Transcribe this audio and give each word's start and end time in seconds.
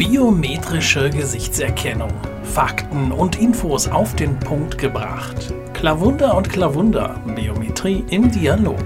Biometrische 0.00 1.10
Gesichtserkennung. 1.10 2.10
Fakten 2.42 3.12
und 3.12 3.38
Infos 3.38 3.86
auf 3.86 4.16
den 4.16 4.40
Punkt 4.40 4.78
gebracht. 4.78 5.52
Klavunder 5.74 6.38
und 6.38 6.48
Klavunder. 6.48 7.22
Biometrie 7.36 8.02
im 8.08 8.32
Dialog. 8.32 8.80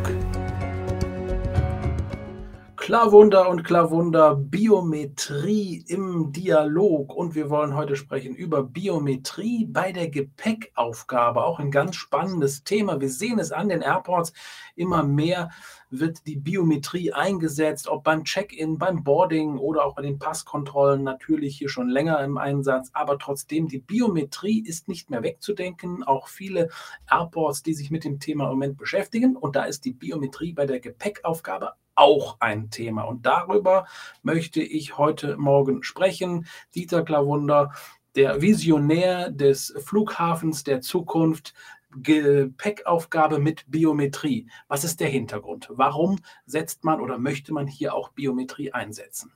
Klarwunder 2.74 3.48
und 3.48 3.62
Klarwunder, 3.62 4.34
Biometrie 4.34 5.84
im 5.86 6.32
Dialog. 6.32 7.14
Und 7.14 7.36
wir 7.36 7.48
wollen 7.48 7.76
heute 7.76 7.94
sprechen 7.94 8.34
über 8.34 8.64
Biometrie 8.64 9.66
bei 9.66 9.92
der 9.92 10.10
Gepäckaufgabe. 10.10 11.44
Auch 11.44 11.60
ein 11.60 11.70
ganz 11.70 11.94
spannendes 11.94 12.64
Thema. 12.64 13.00
Wir 13.00 13.08
sehen 13.08 13.38
es 13.38 13.52
an 13.52 13.68
den 13.68 13.82
Airports. 13.82 14.32
Immer 14.74 15.04
mehr 15.04 15.50
wird 15.90 16.26
die 16.26 16.36
Biometrie 16.36 17.12
eingesetzt, 17.12 17.88
ob 17.88 18.04
beim 18.04 18.24
Check-in, 18.24 18.78
beim 18.78 19.04
Boarding 19.04 19.58
oder 19.58 19.84
auch 19.84 19.94
bei 19.94 20.02
den 20.02 20.18
Passkontrollen. 20.18 21.02
Natürlich 21.02 21.56
hier 21.58 21.68
schon 21.68 21.88
länger 21.88 22.20
im 22.20 22.38
Einsatz. 22.38 22.90
Aber 22.92 23.18
trotzdem, 23.18 23.68
die 23.68 23.78
Biometrie 23.78 24.60
ist 24.60 24.88
nicht 24.88 25.10
mehr 25.10 25.22
wegzudenken. 25.22 26.02
Auch 26.02 26.28
viele 26.28 26.68
Airports, 27.10 27.62
die 27.62 27.74
sich 27.74 27.90
mit 27.90 28.04
dem 28.04 28.20
Thema 28.20 28.44
im 28.44 28.50
Moment 28.50 28.76
beschäftigen. 28.76 29.36
Und 29.36 29.56
da 29.56 29.64
ist 29.64 29.84
die 29.84 29.92
Biometrie 29.92 30.52
bei 30.52 30.66
der 30.66 30.80
Gepäckaufgabe 30.80 31.72
auch 31.94 32.36
ein 32.40 32.70
Thema. 32.70 33.02
Und 33.02 33.26
darüber 33.26 33.86
möchte 34.22 34.62
ich 34.62 34.98
heute 34.98 35.36
Morgen 35.36 35.82
sprechen. 35.82 36.46
Dieter 36.74 37.02
Klavunder, 37.02 37.72
der 38.16 38.40
Visionär 38.40 39.30
des 39.30 39.74
Flughafens 39.84 40.64
der 40.64 40.80
Zukunft, 40.80 41.54
Gepäckaufgabe 41.96 43.38
mit 43.38 43.64
Biometrie. 43.70 44.48
Was 44.68 44.84
ist 44.84 45.00
der 45.00 45.08
Hintergrund? 45.08 45.68
Warum 45.70 46.18
setzt 46.46 46.84
man 46.84 47.00
oder 47.00 47.18
möchte 47.18 47.52
man 47.52 47.66
hier 47.66 47.94
auch 47.94 48.10
Biometrie 48.10 48.72
einsetzen? 48.72 49.32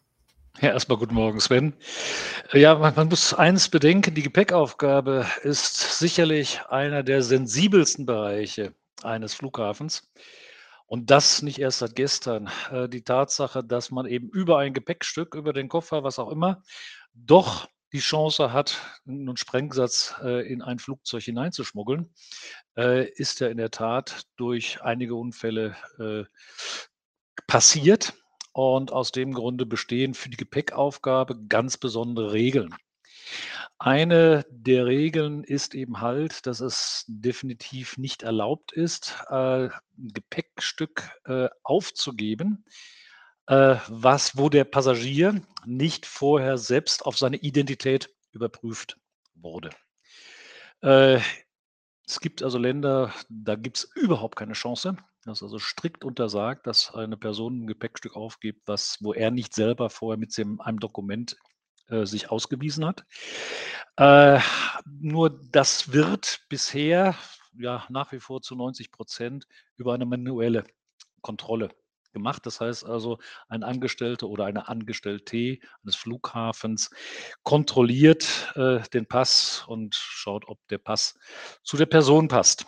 Ja, 0.60 0.70
erstmal 0.70 0.98
guten 0.98 1.14
Morgen, 1.14 1.38
Sven. 1.38 1.72
Ja, 2.52 2.74
man, 2.74 2.92
man, 2.96 3.08
muss 3.08 3.32
eins 3.32 3.68
bedenken, 3.68 4.14
die 4.14 4.22
Gepäckaufgabe 4.22 5.24
ist 5.42 5.98
sicherlich 5.98 6.60
einer 6.68 7.04
der 7.04 7.22
sensibelsten 7.22 8.06
Bereiche 8.06 8.74
eines 9.04 9.34
Flughafens. 9.34 10.10
Und 10.86 11.10
das 11.10 11.42
nicht 11.42 11.60
erst 11.60 11.78
seit 11.78 11.94
gestern. 11.94 12.50
Äh, 12.72 12.88
die 12.88 13.04
Tatsache, 13.04 13.62
dass 13.62 13.90
man 13.92 14.06
eben 14.06 14.30
über 14.30 14.58
ein 14.58 14.72
Gepäckstück, 14.72 15.34
über 15.34 15.52
den 15.52 15.68
Koffer, 15.68 16.02
was 16.02 16.18
auch 16.18 16.30
immer, 16.30 16.62
doch 17.14 17.68
die 17.92 18.00
Chance 18.00 18.52
hat, 18.52 18.80
einen 19.06 19.36
Sprengsatz 19.36 20.14
äh, 20.22 20.46
in 20.50 20.62
ein 20.62 20.78
Flugzeug 20.78 21.22
hineinzuschmuggeln, 21.22 22.12
äh, 22.76 23.08
ist 23.08 23.40
ja 23.40 23.48
in 23.48 23.56
der 23.56 23.70
Tat 23.70 24.22
durch 24.36 24.82
einige 24.82 25.14
Unfälle 25.14 25.76
passiert. 27.46 28.14
Und 28.52 28.92
aus 28.92 29.12
dem 29.12 29.34
Grunde 29.34 29.66
bestehen 29.66 30.14
für 30.14 30.30
die 30.30 30.36
Gepäckaufgabe 30.36 31.46
ganz 31.48 31.76
besondere 31.76 32.32
Regeln. 32.32 32.74
Eine 33.78 34.44
der 34.50 34.86
Regeln 34.86 35.44
ist 35.44 35.74
eben 35.76 36.00
halt, 36.00 36.46
dass 36.46 36.58
es 36.58 37.04
definitiv 37.06 37.96
nicht 37.96 38.24
erlaubt 38.24 38.72
ist, 38.72 39.14
äh, 39.30 39.68
'n 39.68 39.72
Gepäckstück, 39.96 41.08
äh, 41.26 41.48
aufzugeben, 41.62 42.64
äh, 42.66 42.70
was 43.48 44.36
wo 44.36 44.48
der 44.50 44.64
Passagier 44.64 45.40
nicht 45.64 46.04
vorher 46.06 46.58
selbst 46.58 47.06
auf 47.06 47.16
seine 47.16 47.36
Identität 47.36 48.10
überprüft 48.32 48.98
wurde. 49.34 49.70
Äh, 50.82 51.20
es 52.06 52.20
gibt 52.20 52.42
also 52.42 52.58
Länder, 52.58 53.12
da 53.28 53.54
gibt 53.54 53.78
es 53.78 53.84
überhaupt 53.94 54.36
keine 54.36 54.54
Chance. 54.54 54.96
Das 55.24 55.38
ist 55.38 55.42
also 55.42 55.58
strikt 55.58 56.04
untersagt, 56.04 56.66
dass 56.66 56.94
eine 56.94 57.16
Person 57.16 57.64
ein 57.64 57.66
Gepäckstück 57.66 58.16
aufgibt, 58.16 58.66
was 58.66 58.96
wo 59.00 59.12
er 59.12 59.30
nicht 59.30 59.54
selber 59.54 59.90
vorher 59.90 60.18
mit 60.18 60.36
dem 60.38 60.60
einem 60.60 60.80
Dokument 60.80 61.36
äh, 61.88 62.06
sich 62.06 62.30
ausgewiesen 62.30 62.86
hat. 62.86 63.04
Äh, 63.96 64.40
nur 64.86 65.30
das 65.50 65.92
wird 65.92 66.40
bisher 66.48 67.14
ja 67.58 67.84
nach 67.90 68.12
wie 68.12 68.20
vor 68.20 68.40
zu 68.40 68.54
90 68.54 68.90
Prozent 68.90 69.46
über 69.76 69.92
eine 69.92 70.06
manuelle 70.06 70.64
Kontrolle 71.20 71.70
gemacht. 72.12 72.46
Das 72.46 72.60
heißt 72.60 72.84
also, 72.84 73.18
ein 73.48 73.62
Angestellter 73.62 74.28
oder 74.28 74.44
eine 74.44 74.68
Angestellte 74.68 75.58
eines 75.82 75.96
Flughafens 75.96 76.90
kontrolliert 77.42 78.52
äh, 78.54 78.80
den 78.92 79.06
Pass 79.06 79.64
und 79.66 79.94
schaut, 79.94 80.48
ob 80.48 80.58
der 80.68 80.78
Pass 80.78 81.18
zu 81.62 81.76
der 81.76 81.86
Person 81.86 82.28
passt. 82.28 82.66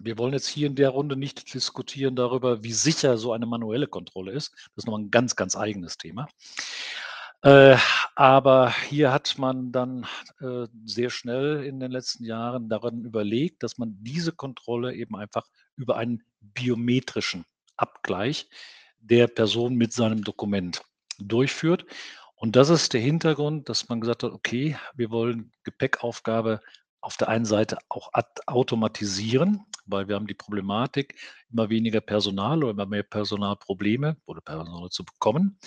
Wir 0.00 0.18
wollen 0.18 0.32
jetzt 0.32 0.48
hier 0.48 0.66
in 0.66 0.74
der 0.74 0.88
Runde 0.88 1.16
nicht 1.16 1.52
diskutieren 1.54 2.16
darüber, 2.16 2.64
wie 2.64 2.72
sicher 2.72 3.18
so 3.18 3.32
eine 3.32 3.46
manuelle 3.46 3.86
Kontrolle 3.86 4.32
ist. 4.32 4.52
Das 4.52 4.78
ist 4.78 4.86
nochmal 4.86 5.02
ein 5.02 5.10
ganz, 5.10 5.36
ganz 5.36 5.56
eigenes 5.56 5.96
Thema. 5.96 6.28
Äh, 7.42 7.76
aber 8.14 8.72
hier 8.88 9.12
hat 9.12 9.36
man 9.36 9.72
dann 9.72 10.06
äh, 10.40 10.66
sehr 10.84 11.10
schnell 11.10 11.64
in 11.64 11.80
den 11.80 11.90
letzten 11.90 12.24
Jahren 12.24 12.68
daran 12.68 13.04
überlegt, 13.04 13.64
dass 13.64 13.78
man 13.78 13.96
diese 14.00 14.32
Kontrolle 14.32 14.94
eben 14.94 15.16
einfach 15.16 15.46
über 15.76 15.96
einen 15.96 16.22
biometrischen 16.40 17.44
Abgleich 17.82 18.48
der 19.00 19.26
Person 19.26 19.74
mit 19.74 19.92
seinem 19.92 20.22
Dokument 20.22 20.82
durchführt. 21.18 21.84
Und 22.36 22.56
das 22.56 22.70
ist 22.70 22.92
der 22.92 23.00
Hintergrund, 23.00 23.68
dass 23.68 23.88
man 23.88 24.00
gesagt 24.00 24.22
hat, 24.22 24.32
okay, 24.32 24.76
wir 24.94 25.10
wollen 25.10 25.52
Gepäckaufgabe 25.64 26.60
auf 27.00 27.16
der 27.16 27.28
einen 27.28 27.44
Seite 27.44 27.78
auch 27.88 28.10
automatisieren, 28.46 29.66
weil 29.86 30.06
wir 30.06 30.14
haben 30.14 30.28
die 30.28 30.34
Problematik, 30.34 31.16
immer 31.50 31.68
weniger 31.68 32.00
Personal 32.00 32.62
oder 32.62 32.70
immer 32.70 32.86
mehr 32.86 33.02
Personalprobleme 33.02 34.16
oder 34.24 34.40
Personal 34.40 34.88
zu 34.90 35.04
bekommen. 35.04 35.58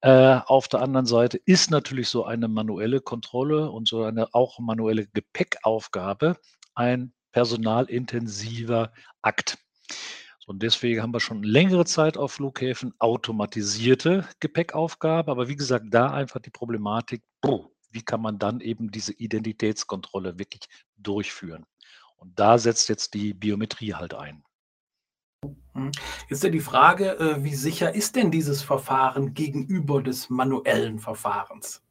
Äh, 0.00 0.40
auf 0.46 0.68
der 0.68 0.80
anderen 0.80 1.06
Seite 1.06 1.38
ist 1.44 1.70
natürlich 1.70 2.08
so 2.08 2.24
eine 2.24 2.48
manuelle 2.48 3.00
Kontrolle 3.00 3.70
und 3.70 3.86
so 3.86 4.02
eine 4.02 4.34
auch 4.34 4.58
manuelle 4.58 5.06
Gepäckaufgabe 5.06 6.36
ein 6.74 7.12
personalintensiver 7.32 8.92
Akt. 9.20 9.58
Und 10.46 10.62
deswegen 10.62 11.02
haben 11.02 11.14
wir 11.14 11.20
schon 11.20 11.42
längere 11.42 11.84
Zeit 11.84 12.16
auf 12.16 12.32
Flughäfen 12.32 12.94
automatisierte 12.98 14.26
Gepäckaufgabe. 14.40 15.30
Aber 15.30 15.48
wie 15.48 15.56
gesagt, 15.56 15.86
da 15.90 16.12
einfach 16.12 16.40
die 16.40 16.50
Problematik, 16.50 17.22
wie 17.90 18.02
kann 18.02 18.20
man 18.20 18.38
dann 18.38 18.60
eben 18.60 18.90
diese 18.90 19.12
Identitätskontrolle 19.12 20.38
wirklich 20.38 20.62
durchführen? 20.96 21.66
Und 22.16 22.38
da 22.38 22.58
setzt 22.58 22.88
jetzt 22.88 23.14
die 23.14 23.34
Biometrie 23.34 23.94
halt 23.94 24.14
ein. 24.14 24.42
Hm. 25.74 25.90
Jetzt 26.28 26.44
ja 26.44 26.50
die 26.50 26.60
Frage, 26.60 27.18
äh, 27.18 27.42
wie 27.44 27.54
sicher 27.54 27.94
ist 27.94 28.16
denn 28.16 28.30
dieses 28.30 28.62
Verfahren 28.62 29.34
gegenüber 29.34 30.02
des 30.02 30.30
manuellen 30.30 30.98
Verfahrens? 30.98 31.82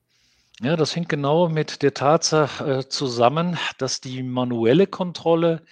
Ja, 0.62 0.76
das 0.76 0.96
hängt 0.96 1.10
genau 1.10 1.50
mit 1.50 1.82
der 1.82 1.94
Tatsache 1.94 2.80
äh, 2.80 2.88
zusammen, 2.88 3.58
dass 3.78 4.00
die 4.00 4.24
manuelle 4.24 4.88
Kontrolle 4.88 5.64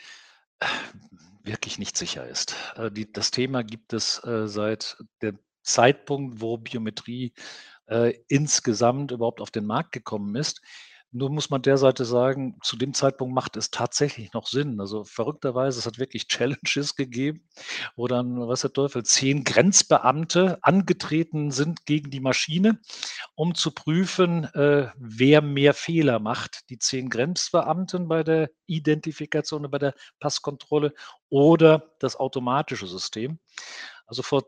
wirklich 1.50 1.80
nicht 1.80 1.98
sicher 1.98 2.26
ist. 2.28 2.56
Die, 2.92 3.12
das 3.12 3.32
Thema 3.32 3.64
gibt 3.64 3.92
es 3.94 4.22
seit 4.46 4.98
dem 5.22 5.40
Zeitpunkt, 5.64 6.40
wo 6.42 6.58
Biometrie 6.58 7.34
insgesamt 8.28 9.12
überhaupt 9.12 9.42
auf 9.42 9.52
den 9.52 9.66
Markt 9.66 9.92
gekommen 9.92 10.36
ist. 10.36 10.62
Nur 11.12 11.32
muss 11.32 11.50
man 11.50 11.64
der 11.64 11.78
Seite 11.78 12.06
sagen, 12.06 12.60
zu 12.62 12.78
dem 12.78 12.94
Zeitpunkt 12.94 13.34
macht 13.34 13.58
es 13.58 13.72
tatsächlich 13.72 14.32
noch 14.34 14.46
Sinn. 14.46 14.80
Also 14.80 15.04
verrückterweise, 15.04 15.80
es 15.80 15.88
hat 15.88 15.98
wirklich 15.98 16.28
Challenges 16.28 16.96
gegeben, 16.96 17.48
wo 17.96 18.08
dann, 18.08 18.48
was 18.48 18.62
der 18.62 18.74
Teufel, 18.74 19.04
zehn 19.04 19.44
Grenzbeamte 19.44 20.60
angetreten 20.62 21.50
sind 21.52 21.86
gegen 21.88 22.12
die 22.12 22.20
Maschine, 22.20 22.80
um 23.34 23.56
zu 23.56 23.72
prüfen, 23.72 24.44
äh, 24.54 24.92
wer 24.98 25.42
mehr 25.42 25.74
Fehler 25.74 26.20
macht. 26.20 26.70
Die 26.70 26.78
zehn 26.78 27.10
Grenzbeamten 27.10 28.08
bei 28.08 28.24
der 28.24 28.52
Identifikation 28.68 29.70
bei 29.72 29.80
der 29.80 29.96
Passkontrolle 30.20 30.94
oder 31.30 31.96
das 32.00 32.18
automatische 32.18 32.86
System. 32.88 33.40
Also 34.06 34.22
vor 34.22 34.44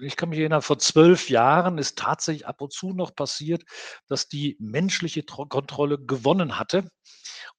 ich 0.00 0.16
kann 0.16 0.28
mich 0.28 0.38
erinnern, 0.38 0.62
vor 0.62 0.78
zwölf 0.78 1.28
Jahren 1.28 1.78
ist 1.78 1.98
tatsächlich 1.98 2.46
ab 2.46 2.60
und 2.60 2.72
zu 2.72 2.92
noch 2.92 3.14
passiert, 3.14 3.64
dass 4.06 4.28
die 4.28 4.56
menschliche 4.60 5.22
Kontrolle 5.22 5.98
gewonnen 5.98 6.58
hatte 6.58 6.88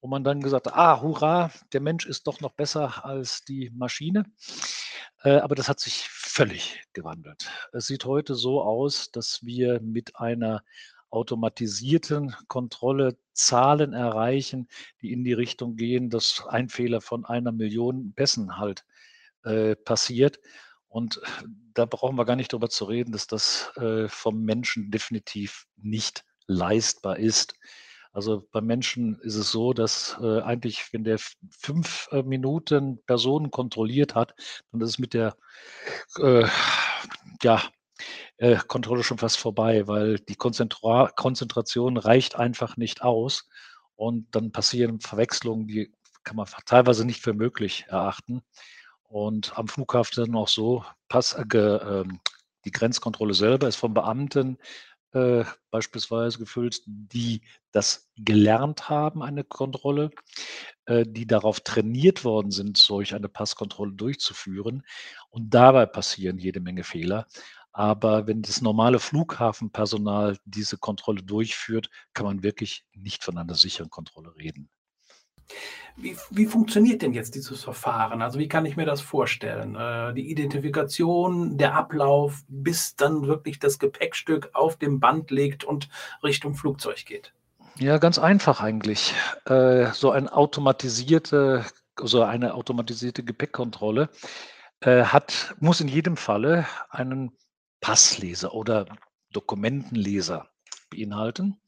und 0.00 0.10
man 0.10 0.24
dann 0.24 0.40
gesagt 0.40 0.66
hat, 0.66 0.74
ah, 0.74 1.00
hurra, 1.00 1.50
der 1.72 1.80
Mensch 1.80 2.06
ist 2.06 2.26
doch 2.26 2.40
noch 2.40 2.52
besser 2.52 3.04
als 3.04 3.42
die 3.42 3.70
Maschine. 3.74 4.24
Äh, 5.22 5.38
aber 5.38 5.54
das 5.54 5.68
hat 5.68 5.80
sich 5.80 6.08
völlig 6.08 6.82
gewandelt. 6.92 7.50
Es 7.72 7.86
sieht 7.86 8.04
heute 8.04 8.34
so 8.34 8.62
aus, 8.62 9.10
dass 9.10 9.44
wir 9.44 9.80
mit 9.80 10.16
einer 10.16 10.62
automatisierten 11.10 12.34
Kontrolle 12.46 13.18
Zahlen 13.32 13.92
erreichen, 13.92 14.68
die 15.02 15.12
in 15.12 15.24
die 15.24 15.32
Richtung 15.32 15.76
gehen, 15.76 16.08
dass 16.08 16.44
ein 16.46 16.68
Fehler 16.68 17.00
von 17.00 17.24
einer 17.24 17.52
Million 17.52 18.14
Pässen 18.14 18.58
halt 18.58 18.84
äh, 19.44 19.74
passiert. 19.74 20.38
Und 20.90 21.20
da 21.72 21.86
brauchen 21.86 22.16
wir 22.16 22.24
gar 22.24 22.36
nicht 22.36 22.52
drüber 22.52 22.68
zu 22.68 22.84
reden, 22.84 23.12
dass 23.12 23.28
das 23.28 23.70
äh, 23.76 24.08
vom 24.08 24.42
Menschen 24.42 24.90
definitiv 24.90 25.66
nicht 25.76 26.24
leistbar 26.46 27.16
ist. 27.16 27.54
Also 28.12 28.48
beim 28.50 28.66
Menschen 28.66 29.20
ist 29.20 29.36
es 29.36 29.52
so, 29.52 29.72
dass 29.72 30.18
äh, 30.20 30.40
eigentlich, 30.40 30.92
wenn 30.92 31.04
der 31.04 31.18
fünf 31.50 32.08
äh, 32.10 32.24
Minuten 32.24 33.00
Personen 33.06 33.52
kontrolliert 33.52 34.16
hat, 34.16 34.34
dann 34.72 34.80
ist 34.80 34.90
es 34.90 34.98
mit 34.98 35.14
der 35.14 35.36
äh, 36.18 36.44
ja, 37.40 37.62
äh, 38.38 38.56
Kontrolle 38.66 39.04
schon 39.04 39.18
fast 39.18 39.38
vorbei, 39.38 39.86
weil 39.86 40.18
die 40.18 40.34
Konzentra 40.34 41.12
Konzentration 41.14 41.96
reicht 41.98 42.34
einfach 42.34 42.76
nicht 42.76 43.02
aus 43.02 43.48
und 43.94 44.26
dann 44.34 44.50
passieren 44.50 44.98
Verwechslungen, 44.98 45.68
die 45.68 45.92
kann 46.24 46.36
man 46.36 46.48
teilweise 46.66 47.04
nicht 47.04 47.22
für 47.22 47.32
möglich 47.32 47.84
erachten. 47.86 48.42
Und 49.10 49.58
am 49.58 49.66
Flughafen 49.66 50.36
auch 50.36 50.46
so, 50.46 50.84
Pass, 51.08 51.32
äh, 51.32 51.56
äh, 51.56 52.04
die 52.64 52.70
Grenzkontrolle 52.70 53.34
selber 53.34 53.66
ist 53.66 53.74
von 53.74 53.92
Beamten 53.92 54.56
äh, 55.12 55.44
beispielsweise 55.72 56.38
gefüllt, 56.38 56.82
die 56.86 57.42
das 57.72 58.08
gelernt 58.16 58.88
haben, 58.88 59.24
eine 59.24 59.42
Kontrolle, 59.42 60.12
äh, 60.84 61.04
die 61.04 61.26
darauf 61.26 61.58
trainiert 61.58 62.24
worden 62.24 62.52
sind, 62.52 62.76
solch 62.76 63.12
eine 63.12 63.28
Passkontrolle 63.28 63.92
durchzuführen. 63.94 64.84
Und 65.30 65.52
dabei 65.52 65.86
passieren 65.86 66.38
jede 66.38 66.60
Menge 66.60 66.84
Fehler. 66.84 67.26
Aber 67.72 68.28
wenn 68.28 68.42
das 68.42 68.60
normale 68.62 69.00
Flughafenpersonal 69.00 70.38
diese 70.44 70.78
Kontrolle 70.78 71.24
durchführt, 71.24 71.90
kann 72.14 72.26
man 72.26 72.44
wirklich 72.44 72.84
nicht 72.92 73.24
von 73.24 73.38
einer 73.38 73.56
sicheren 73.56 73.90
Kontrolle 73.90 74.36
reden. 74.36 74.70
Wie, 75.96 76.16
wie, 76.30 76.46
funktioniert 76.46 77.02
denn 77.02 77.12
jetzt 77.12 77.34
dieses 77.34 77.62
Verfahren? 77.62 78.22
Also 78.22 78.38
wie 78.38 78.48
kann 78.48 78.64
ich 78.64 78.76
mir 78.76 78.86
das 78.86 79.00
vorstellen? 79.00 79.74
Äh, 79.74 80.14
die 80.14 80.30
Identifikation, 80.30 81.58
der 81.58 81.74
Ablauf, 81.74 82.42
bis 82.48 82.96
dann 82.96 83.26
wirklich 83.26 83.58
das 83.58 83.78
Gepäckstück 83.78 84.50
auf 84.54 84.76
dem 84.76 85.00
Band 85.00 85.30
liegt 85.30 85.64
und 85.64 85.88
Richtung 86.22 86.54
Flugzeug 86.54 87.04
geht? 87.04 87.34
Ja, 87.78 87.98
ganz 87.98 88.18
einfach 88.18 88.60
eigentlich. 88.60 89.14
Äh, 89.46 89.92
so 89.92 90.10
ein 90.10 90.28
automatisierte, 90.28 91.64
so 92.02 92.22
eine 92.22 92.54
automatisierte 92.54 93.22
Gepäckkontrolle 93.22 94.08
äh, 94.80 95.04
hat, 95.04 95.54
muss 95.60 95.80
in 95.80 95.88
jedem 95.88 96.16
Falle 96.16 96.66
einen 96.88 97.36
Passleser 97.80 98.54
oder 98.54 98.86
Dokumentenleser 99.32 100.48
beinhalten. 100.90 101.60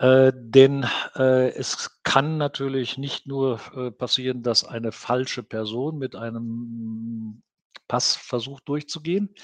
Äh, 0.00 0.32
denn 0.34 0.86
äh, 1.14 1.50
es 1.50 2.02
kann 2.04 2.38
natürlich 2.38 2.96
nicht 2.96 3.26
nur 3.26 3.60
äh, 3.76 3.90
passieren, 3.90 4.42
dass 4.42 4.64
eine 4.64 4.92
falsche 4.92 5.42
Person 5.42 5.98
mit 5.98 6.16
einem 6.16 7.42
Pass 7.86 8.16
versucht 8.16 8.66
durchzugehen, 8.66 9.34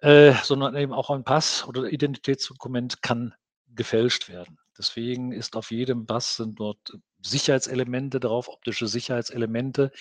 äh, 0.00 0.32
sondern 0.42 0.74
eben 0.74 0.92
auch 0.92 1.10
ein 1.10 1.22
Pass 1.22 1.64
oder 1.64 1.84
Identitätsdokument 1.84 3.02
kann 3.02 3.34
gefälscht 3.68 4.28
werden. 4.28 4.58
Deswegen 4.76 5.30
ist 5.30 5.54
auf 5.54 5.70
jedem 5.70 6.06
Pass 6.06 6.34
sind 6.34 6.58
dort 6.58 6.98
Sicherheitselemente 7.22 8.18
drauf, 8.18 8.48
optische 8.48 8.88
Sicherheitselemente, 8.88 9.92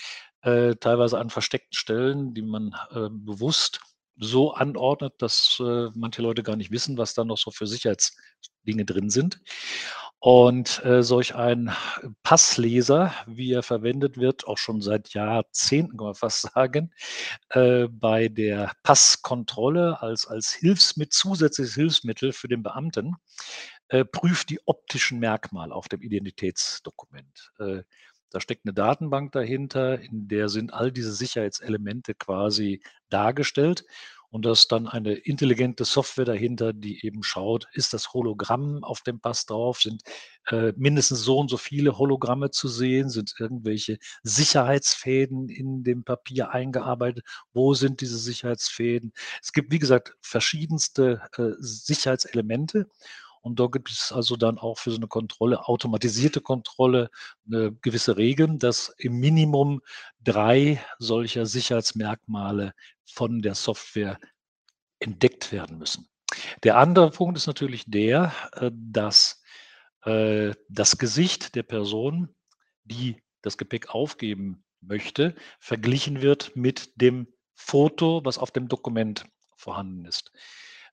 äh, 0.42 0.74
teilweise 0.74 1.20
an 1.20 1.30
versteckten 1.30 1.76
Stellen, 1.76 2.34
die 2.34 2.42
man 2.42 2.76
bewusst 3.10 3.80
so 4.20 4.54
anordnet, 4.54 5.14
dass 5.20 5.60
äh, 5.60 5.90
manche 5.94 6.22
Leute 6.22 6.44
gar 6.44 6.56
nicht 6.56 6.72
wissen, 6.72 6.98
was 6.98 7.14
da 7.14 7.24
noch 7.24 7.38
so 7.38 7.52
für 7.52 7.68
Sicherheitsdinge 7.68 8.86
drin 8.86 9.10
sind. 9.10 9.40
Und 10.20 10.84
äh, 10.84 11.04
solch 11.04 11.36
ein 11.36 11.72
Passleser, 12.24 13.14
wie 13.28 13.54
er 13.54 13.62
verwendet 13.62 14.18
wird, 14.18 14.48
auch 14.48 14.58
schon 14.58 14.82
seit 14.82 15.14
Jahrzehnten, 15.14 15.98
kann 15.98 16.08
man 16.08 16.16
fast 16.16 16.42
sagen, 16.54 16.92
äh, 17.50 17.88
bei 17.88 18.28
der 18.28 18.74
Passkontrolle 18.82 20.02
als, 20.02 20.26
als 20.26 20.52
Hilfsmittel, 20.54 21.12
zusätzliches 21.12 21.76
Hilfsmittel 21.76 22.34
für 22.34 22.48
den 22.48 22.64
Beamten, 22.64 23.16
äh, 23.90 24.06
prüft 24.06 24.50
die 24.50 24.60
optischen 24.66 25.20
Merkmale 25.20 25.74
auf 25.74 25.88
dem 25.88 26.02
Identitätsdokument. 26.02 27.52
Da 28.30 28.40
steckt 28.42 28.66
eine 28.66 28.74
Datenbank 28.74 29.32
dahinter, 29.32 30.00
in 30.00 30.28
der 30.28 30.50
sind 30.50 30.74
all 30.74 30.92
diese 30.92 31.14
Sicherheitselemente 31.14 32.14
quasi 32.14 32.82
dargestellt. 33.10 33.86
Und 34.30 34.46
da 34.46 34.52
ist 34.52 34.72
dann 34.74 34.88
eine 34.88 35.14
intelligente 35.14 35.86
Software 35.86 36.26
dahinter, 36.26 36.74
die 36.74 37.06
eben 37.06 37.24
schaut, 37.24 37.68
ist 37.72 37.94
das 37.94 38.14
Hologramm 38.14 38.84
auf 38.84 39.02
dem 39.02 39.22
Pass 39.22 39.46
drauf? 39.46 39.82
Sind 39.82 40.04
äh, 40.48 40.74
mindestens 40.76 41.22
so 41.22 41.40
und 41.40 41.50
so 41.50 41.56
viele 41.56 41.98
Hologramme 41.98 42.52
zu 42.52 42.68
sehen? 42.68 43.10
Sind 43.10 43.36
irgendwelche 43.40 44.00
Sicherheitsfäden 44.24 45.48
in 45.48 45.84
dem 45.84 46.04
Papier 46.04 46.52
eingearbeitet? 46.52 47.24
Wo 47.54 47.74
sind 47.74 48.02
diese 48.02 48.18
Sicherheitsfäden? 48.18 49.14
Es 49.42 49.54
gibt, 49.54 49.72
wie 49.72 49.80
gesagt, 49.80 50.14
verschiedenste 50.22 51.22
äh, 51.38 51.52
Sicherheitselemente. 51.60 52.88
Und 53.42 53.60
da 53.60 53.68
gibt 53.68 53.90
es 53.90 54.12
also 54.12 54.36
dann 54.36 54.58
auch 54.58 54.78
für 54.78 54.92
so 54.92 54.98
eine 54.98 55.08
Kontrolle, 55.08 55.68
automatisierte 55.68 56.42
Kontrolle, 56.42 57.10
eine 57.46 57.74
gewisse 57.82 58.18
Regeln, 58.18 58.60
dass 58.60 58.94
im 58.98 59.20
Minimum 59.20 59.82
drei 60.24 60.84
solcher 61.00 61.46
Sicherheitsmerkmale 61.46 62.74
von 63.06 63.42
der 63.42 63.56
Software 63.56 64.20
entdeckt 65.00 65.52
werden 65.52 65.78
müssen. 65.78 66.10
Der 66.64 66.78
andere 66.78 67.12
Punkt 67.12 67.38
ist 67.38 67.48
natürlich 67.48 67.86
der, 67.88 68.34
äh, 68.54 68.72
dass 68.74 69.42
äh, 70.04 70.54
das 70.70 70.98
Gesicht 70.98 71.56
der 71.56 71.64
Person, 71.64 72.36
die 72.84 73.22
das 73.42 73.58
Gepäck 73.58 73.90
aufgeben 73.90 74.64
möchte, 74.82 75.36
verglichen 75.60 76.22
wird 76.22 76.56
mit 76.56 77.00
dem 77.00 77.28
Foto, 77.54 78.22
was 78.24 78.38
auf 78.38 78.52
dem 78.52 78.68
Dokument 78.68 79.26
vorhanden 79.56 80.06
ist. 80.06 80.32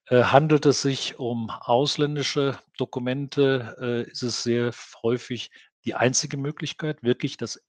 Äh, 0.07 0.23
handelt 0.23 0.65
es 0.65 0.81
sich 0.81 1.17
um 1.17 1.49
ausländische 1.49 2.59
Dokumente, 2.77 3.75
äh, 3.79 4.11
ist 4.11 4.23
es 4.23 4.43
sehr 4.43 4.71
häufig 5.01 5.51
die 5.85 5.95
einzige 5.95 6.37
Möglichkeit, 6.37 7.01
wirklich 7.03 7.37
das, 7.37 7.59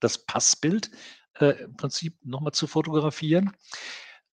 das 0.00 0.24
Passbild 0.26 0.90
äh, 1.38 1.64
im 1.64 1.76
Prinzip 1.76 2.16
nochmal 2.24 2.52
zu 2.52 2.66
fotografieren. 2.66 3.56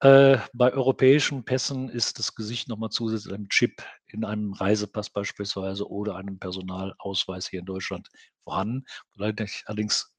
Äh, 0.01 0.39
bei 0.53 0.73
europäischen 0.75 1.45
Pässen 1.45 1.89
ist 1.89 2.19
das 2.19 2.35
Gesicht 2.35 2.69
nochmal 2.69 2.91
zusätzlich 2.91 3.33
einem 3.35 3.49
Chip 3.49 3.83
in 4.09 4.25
einem 4.25 4.53
Reisepass 4.53 5.09
beispielsweise 5.09 5.89
oder 5.89 6.17
einem 6.17 6.39
Personalausweis 6.39 7.49
hier 7.49 7.61
in 7.61 7.67
Deutschland 7.67 8.09
vorhanden. 8.45 8.85
Allerdings 9.17 10.15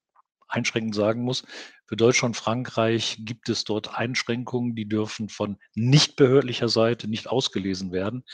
einschränkend 0.48 0.96
sagen 0.96 1.24
muss, 1.24 1.44
für 1.88 1.96
Deutschland 1.96 2.36
und 2.36 2.42
Frankreich 2.42 3.18
gibt 3.22 3.48
es 3.48 3.64
dort 3.64 3.98
Einschränkungen, 3.98 4.76
die 4.76 4.90
dürfen 4.90 5.30
von 5.30 5.58
nicht 5.74 6.18
behördlicher 6.18 6.68
Seite 6.68 7.08
nicht 7.08 7.28
ausgelesen 7.28 7.94
werden. 7.94 8.26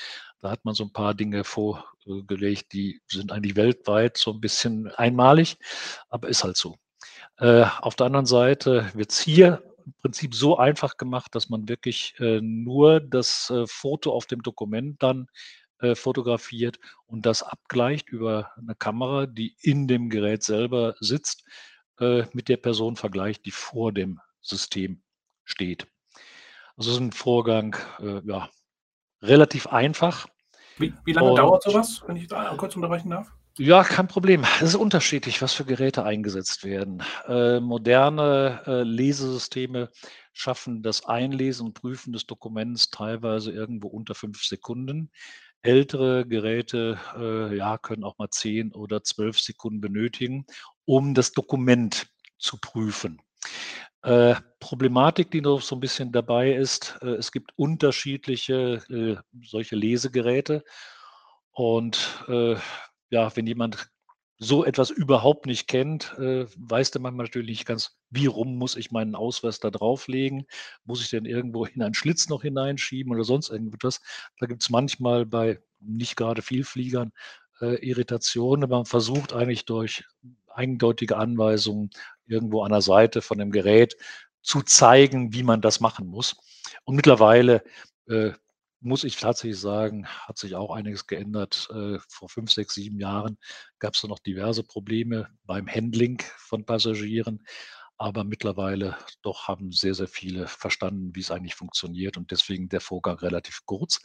Da 0.41 0.49
hat 0.49 0.65
man 0.65 0.73
so 0.73 0.83
ein 0.83 0.91
paar 0.91 1.13
Dinge 1.13 1.43
vorgelegt, 1.43 2.73
die 2.73 2.99
sind 3.07 3.31
eigentlich 3.31 3.55
weltweit 3.55 4.17
so 4.17 4.31
ein 4.31 4.41
bisschen 4.41 4.87
einmalig, 4.87 5.57
aber 6.09 6.29
ist 6.29 6.43
halt 6.43 6.57
so. 6.57 6.77
Äh, 7.37 7.65
auf 7.79 7.95
der 7.95 8.07
anderen 8.07 8.25
Seite 8.25 8.89
wird 8.95 9.11
es 9.11 9.19
hier 9.19 9.63
im 9.85 9.93
Prinzip 10.01 10.33
so 10.33 10.57
einfach 10.57 10.97
gemacht, 10.97 11.35
dass 11.35 11.49
man 11.49 11.69
wirklich 11.69 12.15
äh, 12.19 12.41
nur 12.41 13.01
das 13.01 13.51
äh, 13.51 13.67
Foto 13.67 14.13
auf 14.13 14.25
dem 14.25 14.41
Dokument 14.41 15.01
dann 15.01 15.27
fotografiert 15.95 16.79
und 17.07 17.25
das 17.25 17.43
abgleicht 17.43 18.07
über 18.07 18.51
eine 18.55 18.73
Kamera, 18.73 19.25
die 19.25 19.57
in 19.59 19.85
dem 19.85 20.09
Gerät 20.09 20.41
selber 20.41 20.95
sitzt 21.01 21.43
äh, 21.99 22.23
mit 22.33 22.49
der 22.49 22.57
Person 22.57 22.95
vergleicht, 22.95 23.45
die 23.45 23.51
vor 23.51 23.91
dem 23.91 24.19
System 24.41 25.01
steht. 25.45 25.87
Also 26.75 26.91
es 26.91 26.97
ist 26.97 27.01
ein 27.01 27.11
Vorgang, 27.11 27.75
äh, 27.99 28.21
ja, 28.25 28.49
relativ 29.21 29.67
einfach. 29.67 30.27
Wie, 30.77 30.93
wie 31.05 31.13
lange 31.13 31.31
Und, 31.31 31.37
dauert 31.37 31.63
sowas, 31.63 32.03
wenn 32.07 32.15
ich 32.15 32.27
da 32.27 32.53
kurz 32.57 32.75
unterbrechen 32.75 33.11
darf? 33.11 33.31
Ja, 33.59 33.83
kein 33.83 34.07
Problem. 34.07 34.43
Es 34.61 34.69
ist 34.69 34.75
unterschiedlich, 34.75 35.39
was 35.43 35.53
für 35.53 35.65
Geräte 35.65 36.03
eingesetzt 36.03 36.63
werden. 36.63 37.03
Äh, 37.27 37.59
moderne 37.59 38.63
äh, 38.65 38.81
Lesesysteme 38.81 39.91
schaffen 40.33 40.81
das 40.81 41.05
Einlesen 41.05 41.67
und 41.67 41.75
Prüfen 41.75 42.13
des 42.13 42.25
Dokuments 42.25 42.89
teilweise 42.89 43.51
irgendwo 43.51 43.89
unter 43.89 44.15
fünf 44.15 44.43
Sekunden. 44.43 45.11
Ältere 45.61 46.25
Geräte 46.27 46.97
äh, 47.15 47.55
ja, 47.55 47.77
können 47.77 48.03
auch 48.03 48.17
mal 48.17 48.31
zehn 48.31 48.73
oder 48.73 49.03
zwölf 49.03 49.39
Sekunden 49.39 49.81
benötigen, 49.81 50.47
um 50.85 51.13
das 51.13 51.31
Dokument 51.31 52.07
zu 52.37 52.57
prüfen. 52.59 53.21
Äh, 54.03 54.35
Problematik, 54.59 55.31
die 55.31 55.41
noch 55.41 55.61
so 55.61 55.75
ein 55.75 55.79
bisschen 55.79 56.11
dabei 56.11 56.53
ist, 56.53 56.97
äh, 57.01 57.11
es 57.11 57.31
gibt 57.31 57.51
unterschiedliche 57.55 58.83
äh, 58.89 59.15
solche 59.45 59.75
Lesegeräte. 59.75 60.63
Und 61.51 62.23
äh, 62.27 62.55
ja, 63.09 63.35
wenn 63.35 63.47
jemand 63.47 63.89
so 64.39 64.65
etwas 64.65 64.89
überhaupt 64.89 65.45
nicht 65.45 65.67
kennt, 65.67 66.13
äh, 66.17 66.45
weiß 66.57 66.91
der 66.91 67.01
manchmal 67.01 67.27
natürlich 67.27 67.49
nicht 67.49 67.65
ganz, 67.65 67.97
wie 68.09 68.25
rum 68.25 68.57
muss 68.57 68.75
ich 68.75 68.91
meinen 68.91 69.15
Ausweis 69.15 69.59
da 69.59 69.69
drauflegen? 69.69 70.45
Muss 70.83 71.01
ich 71.01 71.09
denn 71.09 71.25
irgendwo 71.25 71.65
in 71.65 71.81
einen 71.81 71.93
Schlitz 71.93 72.27
noch 72.27 72.41
hineinschieben 72.41 73.13
oder 73.13 73.23
sonst 73.23 73.49
irgendwas? 73.49 74.01
Da 74.39 74.47
gibt 74.47 74.63
es 74.63 74.69
manchmal 74.69 75.25
bei 75.25 75.59
nicht 75.79 76.15
gerade 76.15 76.41
Vielfliegern 76.41 77.11
äh, 77.61 77.75
Irritationen. 77.75 78.69
Man 78.69 78.85
versucht 78.85 79.33
eigentlich 79.33 79.65
durch 79.65 80.03
eindeutige 80.55 81.17
Anweisungen 81.17 81.89
irgendwo 82.25 82.63
an 82.63 82.71
der 82.71 82.81
Seite 82.81 83.21
von 83.21 83.37
dem 83.37 83.51
Gerät 83.51 83.95
zu 84.41 84.61
zeigen, 84.61 85.33
wie 85.33 85.43
man 85.43 85.61
das 85.61 85.79
machen 85.79 86.07
muss. 86.07 86.35
Und 86.83 86.95
mittlerweile 86.95 87.63
äh, 88.07 88.31
muss 88.83 89.05
ich 89.05 89.15
tatsächlich 89.15 89.59
sagen, 89.59 90.05
hat 90.07 90.37
sich 90.37 90.55
auch 90.55 90.75
einiges 90.75 91.07
geändert. 91.07 91.69
Äh, 91.73 91.99
vor 92.09 92.29
fünf, 92.29 92.51
sechs, 92.51 92.73
sieben 92.73 92.99
Jahren 92.99 93.37
gab 93.79 93.93
es 93.95 94.03
noch 94.03 94.19
diverse 94.19 94.63
Probleme 94.63 95.29
beim 95.45 95.67
Handling 95.67 96.21
von 96.37 96.65
Passagieren. 96.65 97.45
Aber 98.03 98.25
mittlerweile 98.25 98.97
doch 99.21 99.47
haben 99.47 99.71
sehr, 99.71 99.93
sehr 99.93 100.09
viele 100.09 100.47
verstanden, 100.47 101.15
wie 101.15 101.21
es 101.21 101.31
eigentlich 101.31 101.55
funktioniert 101.55 102.17
und 102.17 102.31
deswegen 102.31 102.67
der 102.67 102.81
Vorgang 102.81 103.17
relativ 103.17 103.61
kurz. 103.65 104.01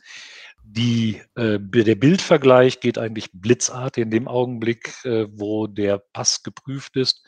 Die, 0.62 1.21
äh, 1.35 1.59
der 1.59 1.97
Bildvergleich 1.97 2.78
geht 2.78 2.97
eigentlich 2.97 3.31
blitzartig 3.33 4.02
in 4.02 4.12
dem 4.12 4.28
Augenblick, 4.28 5.05
äh, 5.05 5.26
wo 5.33 5.67
der 5.67 5.99
Pass 5.99 6.45
geprüft 6.45 6.95
ist, 6.95 7.26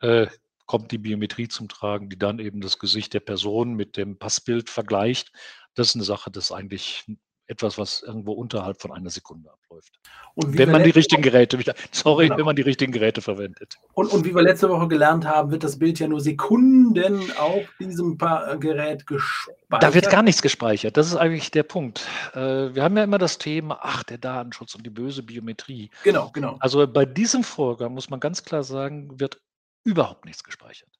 äh, 0.00 0.28
kommt 0.64 0.90
die 0.90 0.96
Biometrie 0.98 1.48
zum 1.48 1.68
Tragen, 1.68 2.08
die 2.08 2.18
dann 2.18 2.38
eben 2.38 2.62
das 2.62 2.78
Gesicht 2.78 3.12
der 3.12 3.20
Person 3.20 3.74
mit 3.74 3.98
dem 3.98 4.18
Passbild 4.18 4.70
vergleicht. 4.70 5.32
Das 5.74 5.88
ist 5.88 5.96
eine 5.96 6.04
Sache, 6.04 6.30
das 6.30 6.44
ist 6.44 6.52
eigentlich 6.52 7.04
etwas, 7.48 7.78
was 7.78 8.02
irgendwo 8.02 8.32
unterhalb 8.32 8.80
von 8.80 8.92
einer 8.92 9.10
Sekunde 9.10 9.50
abläuft. 9.50 10.00
wenn 10.34 10.70
man 10.70 10.82
die 10.82 10.90
richtigen 10.90 11.22
Geräte, 11.22 11.58
sorry, 11.92 12.26
genau. 12.26 12.38
wenn 12.38 12.44
man 12.44 12.56
die 12.56 12.62
richtigen 12.62 12.92
Geräte 12.92 13.22
verwendet. 13.22 13.76
Und, 13.94 14.12
und 14.12 14.24
wie 14.24 14.34
wir 14.34 14.42
letzte 14.42 14.68
Woche 14.68 14.88
gelernt 14.88 15.24
haben, 15.24 15.50
wird 15.50 15.64
das 15.64 15.78
Bild 15.78 15.98
ja 15.98 16.08
nur 16.08 16.20
Sekunden 16.20 17.30
auf 17.38 17.64
diesem 17.78 18.18
Gerät 18.18 19.06
gespeichert. 19.06 19.82
Da 19.82 19.94
wird 19.94 20.10
gar 20.10 20.22
nichts 20.22 20.42
gespeichert. 20.42 20.96
Das 20.96 21.06
ist 21.06 21.16
eigentlich 21.16 21.50
der 21.50 21.62
Punkt. 21.62 22.06
Äh, 22.34 22.74
wir 22.74 22.82
haben 22.82 22.96
ja 22.96 23.04
immer 23.04 23.18
das 23.18 23.38
Thema, 23.38 23.78
ach, 23.80 24.02
der 24.04 24.18
Datenschutz 24.18 24.74
und 24.74 24.84
die 24.84 24.90
böse 24.90 25.22
Biometrie. 25.22 25.90
Genau, 26.02 26.30
genau. 26.32 26.56
Also 26.60 26.86
bei 26.86 27.04
diesem 27.04 27.44
Vorgang 27.44 27.94
muss 27.94 28.10
man 28.10 28.20
ganz 28.20 28.42
klar 28.42 28.64
sagen, 28.64 29.20
wird 29.20 29.40
überhaupt 29.84 30.24
nichts 30.24 30.42
gespeichert. 30.42 30.90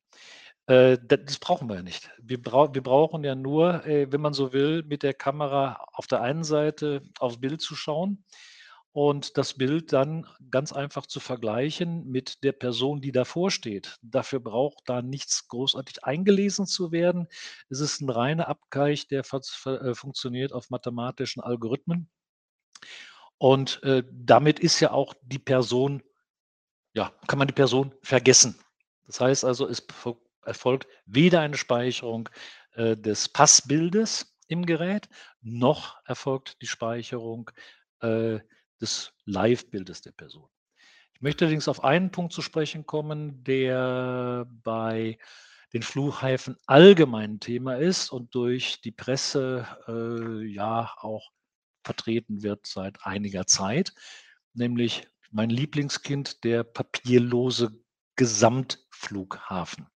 Äh, 0.67 0.99
das 1.07 1.39
brauchen 1.39 1.69
wir 1.69 1.77
ja 1.77 1.83
nicht. 1.83 2.11
Wir, 2.19 2.43
brau 2.43 2.75
wir 2.75 2.83
brauchen 2.83 3.23
ja 3.25 3.35
nur, 3.35 3.85
äh, 3.87 4.11
wenn 4.11 4.21
man 4.21 4.35
so 4.35 4.53
will, 4.53 4.83
mit 4.83 5.03
der 5.03 5.15
Kamera 5.15 5.85
auf 5.93 6.07
der 6.07 6.23
einen 6.23 6.45
Seite 6.45 7.03
aufs 7.19 7.41
Bild 7.41 7.61
zu 7.61 7.77
schauen 7.77 8.25
und 8.93 9.37
das 9.39 9.55
Bild 9.55 9.93
dann 9.93 10.27
ganz 10.51 10.73
einfach 10.73 11.07
zu 11.07 11.21
vergleichen 11.21 12.07
mit 12.11 12.43
der 12.43 12.53
Person, 12.53 13.01
die 13.01 13.13
davor 13.13 13.51
steht. 13.51 13.99
Dafür 14.03 14.41
braucht 14.41 14.83
da 14.87 15.03
nichts 15.03 15.49
großartig 15.49 16.05
eingelesen 16.05 16.67
zu 16.67 16.91
werden. 16.91 17.29
Es 17.69 17.81
ist 17.81 18.01
ein 18.01 18.11
reiner 18.11 18.49
Abgleich, 18.49 19.07
der 19.07 19.21
äh, 19.21 19.95
funktioniert 19.95 20.53
auf 20.53 20.71
mathematischen 20.71 21.43
Algorithmen. 21.43 22.09
Und 23.39 23.83
äh, 23.83 24.03
damit 24.11 24.59
ist 24.61 24.81
ja 24.81 24.91
auch 24.91 25.15
die 25.23 25.39
Person, 25.39 26.03
ja, 26.95 27.13
kann 27.29 27.39
man 27.39 27.49
die 27.49 27.55
Person 27.55 27.95
vergessen. 28.03 28.59
Das 29.07 29.21
heißt 29.21 29.45
also, 29.45 29.69
es 29.69 29.87
erfolgt 30.47 30.87
weder 31.07 31.41
eine 31.41 31.57
Speicherung 31.57 32.29
äh, 32.73 32.97
des 32.97 33.29
Passbildes 33.29 34.37
im 34.49 34.65
Gerät, 34.65 35.09
noch 35.41 35.97
erfolgt 36.07 36.61
die 36.63 36.67
Speicherung 36.67 37.51
äh, 38.01 38.39
des 38.81 39.13
Live-Bildes 39.25 40.03
der 40.03 40.13
Person. 40.13 40.49
Ich 41.15 41.23
möchte 41.23 41.45
allerdings 41.47 41.69
auf 41.69 41.83
einen 41.83 42.11
Punkt 42.11 42.33
zu 42.33 42.43
sprechen 42.43 42.85
kommen, 42.85 43.43
der 43.43 44.47
bei 44.63 45.19
den 45.73 45.83
Flughäfen 45.83 46.57
allgemein 46.67 47.41
Thema 47.41 47.77
ist 47.77 48.11
und 48.11 48.35
durch 48.35 48.81
die 48.83 48.93
Presse 48.93 49.67
äh, 49.89 50.45
ja 50.45 50.93
auch 50.99 51.31
vertreten 51.83 52.43
wird 52.43 52.67
seit 52.67 53.05
einiger 53.05 53.47
Zeit, 53.47 53.95
nämlich 54.53 55.09
mein 55.31 55.51
Lieblingskind, 55.51 56.45
der 56.45 56.65
papierlose 56.65 57.73
Gesamtflughafen. 58.17 59.87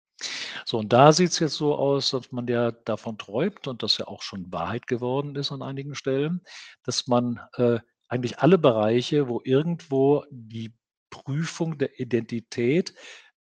So, 0.65 0.79
und 0.79 0.93
da 0.93 1.12
sieht 1.12 1.31
es 1.31 1.39
jetzt 1.39 1.55
so 1.55 1.75
aus, 1.75 2.11
dass 2.11 2.33
man 2.33 2.47
ja 2.47 2.71
davon 2.73 3.19
träumt 3.19 3.67
und 3.67 3.83
das 3.83 3.99
ja 3.99 4.07
auch 4.07 4.23
schon 4.23 4.53
Wahrheit 4.53 4.87
geworden 4.87 5.35
ist 5.37 5.53
an 5.53 5.62
einigen 5.62 5.95
Stellen, 5.95 6.43
dass 6.85 7.07
man 7.07 7.41
äh, 7.57 7.79
eigentlich 8.09 8.39
alle 8.39 8.59
Bereiche, 8.59 9.29
wo 9.29 9.41
irgendwo 9.45 10.25
die 10.31 10.73
Prüfung 11.11 11.79
der 11.79 11.99
Identität 11.99 12.95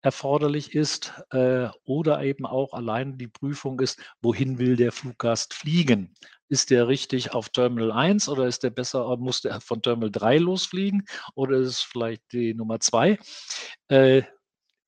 erforderlich 0.02 0.76
ist 0.76 1.14
äh, 1.32 1.68
oder 1.84 2.22
eben 2.22 2.46
auch 2.46 2.74
allein 2.74 3.18
die 3.18 3.28
Prüfung 3.28 3.80
ist, 3.80 4.00
wohin 4.22 4.60
will 4.60 4.76
der 4.76 4.92
Fluggast 4.92 5.56
fliegen? 5.56 6.14
Ist 6.48 6.70
der 6.70 6.88
richtig 6.88 7.34
auf 7.34 7.50
Terminal 7.50 7.92
1 7.92 8.30
oder 8.30 8.46
ist 8.46 8.62
der 8.62 8.70
besser, 8.70 9.18
muss 9.18 9.42
der 9.42 9.60
von 9.62 9.82
Terminal 9.82 10.12
3 10.12 10.38
losfliegen 10.38 11.06
oder 11.34 11.58
ist 11.58 11.68
es 11.70 11.82
vielleicht 11.82 12.22
die 12.34 12.54
Nummer 12.54 12.80
2? 12.80 13.18
Äh, 13.88 14.22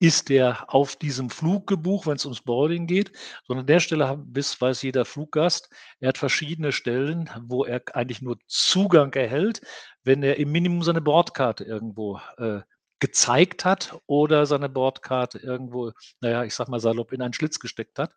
ist 0.00 0.28
der 0.28 0.72
auf 0.72 0.96
diesem 0.96 1.30
Flug 1.30 1.66
gebucht, 1.66 2.06
wenn 2.06 2.16
es 2.16 2.24
ums 2.24 2.42
Boarding 2.42 2.86
geht, 2.86 3.12
sondern 3.46 3.62
an 3.62 3.66
der 3.66 3.80
Stelle 3.80 4.16
bis 4.16 4.60
weiß 4.60 4.82
jeder 4.82 5.04
Fluggast, 5.04 5.70
er 6.00 6.08
hat 6.08 6.18
verschiedene 6.18 6.72
Stellen, 6.72 7.30
wo 7.42 7.64
er 7.64 7.82
eigentlich 7.94 8.22
nur 8.22 8.38
Zugang 8.46 9.12
erhält, 9.14 9.60
wenn 10.04 10.22
er 10.22 10.36
im 10.36 10.52
Minimum 10.52 10.82
seine 10.82 11.00
Bordkarte 11.00 11.64
irgendwo 11.64 12.20
äh, 12.36 12.60
gezeigt 13.00 13.64
hat 13.64 14.00
oder 14.06 14.46
seine 14.46 14.68
Bordkarte 14.68 15.38
irgendwo, 15.38 15.92
naja, 16.20 16.44
ich 16.44 16.54
sag 16.54 16.68
mal 16.68 16.80
salopp, 16.80 17.12
in 17.12 17.22
einen 17.22 17.32
Schlitz 17.32 17.60
gesteckt 17.60 17.98
hat. 17.98 18.12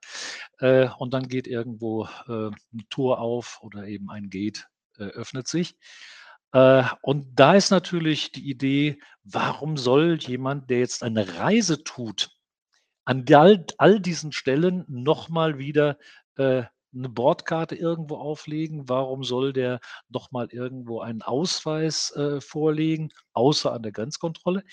Äh, 0.60 0.90
und 0.98 1.14
dann 1.14 1.28
geht 1.28 1.48
irgendwo 1.48 2.06
äh, 2.28 2.48
ein 2.50 2.86
Tor 2.90 3.20
auf 3.20 3.60
oder 3.62 3.86
eben 3.86 4.10
ein 4.10 4.30
Gate 4.30 4.68
äh, 4.98 5.04
öffnet 5.04 5.48
sich. 5.48 5.76
Äh, 6.54 6.84
und 7.02 7.28
da 7.36 7.56
ist 7.56 7.72
natürlich 7.72 8.32
die 8.32 8.50
Idee, 8.50 9.00
warum 9.24 9.78
soll 9.78 10.18
jemand, 10.20 10.70
der 10.70 10.80
jetzt 10.80 11.04
eine 11.04 11.38
Reise 11.38 11.84
tut, 11.84 12.30
an 13.06 13.26
all, 13.34 13.66
all 13.78 14.00
diesen 14.00 14.32
Stellen 14.32 14.86
nochmal 14.88 15.58
wieder 15.58 15.98
äh, 16.36 16.64
eine 16.94 17.10
Bordkarte 17.10 17.76
irgendwo 17.76 18.18
auflegen? 18.18 18.90
Warum 18.90 19.24
soll 19.24 19.54
der 19.54 19.80
nochmal 20.10 20.48
irgendwo 20.52 21.00
einen 21.00 21.22
Ausweis 21.22 22.12
äh, 22.16 22.42
vorlegen, 22.42 23.12
außer 23.34 23.72
an 23.74 23.84
der 23.84 23.92
Grenzkontrolle? 23.92 24.64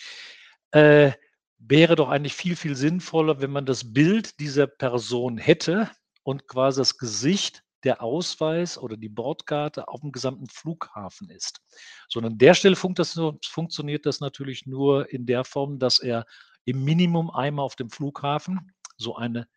Äh, 0.73 1.13
wäre 1.59 1.97
doch 1.97 2.09
eigentlich 2.09 2.35
viel, 2.35 2.57
viel 2.57 2.77
sinnvoller, 2.77 3.41
wenn 3.41 3.51
man 3.51 3.67
das 3.67 3.93
Bild 3.93 4.39
dieser 4.41 4.67
Person 4.67 5.39
hätte 5.39 5.91
und 6.23 6.47
quasi 6.47 6.81
das 6.81 6.99
Gesicht 6.99 7.65
der 7.85 8.03
Ausweis 8.03 8.79
oder 8.79 8.97
die 8.97 9.09
Bordkarte 9.09 9.89
auf 9.89 10.01
dem 10.01 10.13
gesamten 10.13 10.49
Flughafen 10.49 11.31
ist. 11.31 11.61
Sondern 12.09 12.33
an 12.33 12.39
der 12.39 12.55
Stelle 12.55 12.77
funkt 12.77 12.99
das, 12.99 13.19
funktioniert 13.45 14.07
das 14.07 14.21
natürlich 14.21 14.67
nur 14.67 15.13
in 15.13 15.27
der 15.27 15.45
Form, 15.45 15.79
dass 15.79 15.99
er 15.99 16.27
im 16.65 16.85
Minimum 16.85 17.31
einmal 17.31 17.65
auf 17.65 17.77
dem 17.77 17.91
Flughafen 17.91 18.73
so 18.97 19.17
eine 19.17 19.49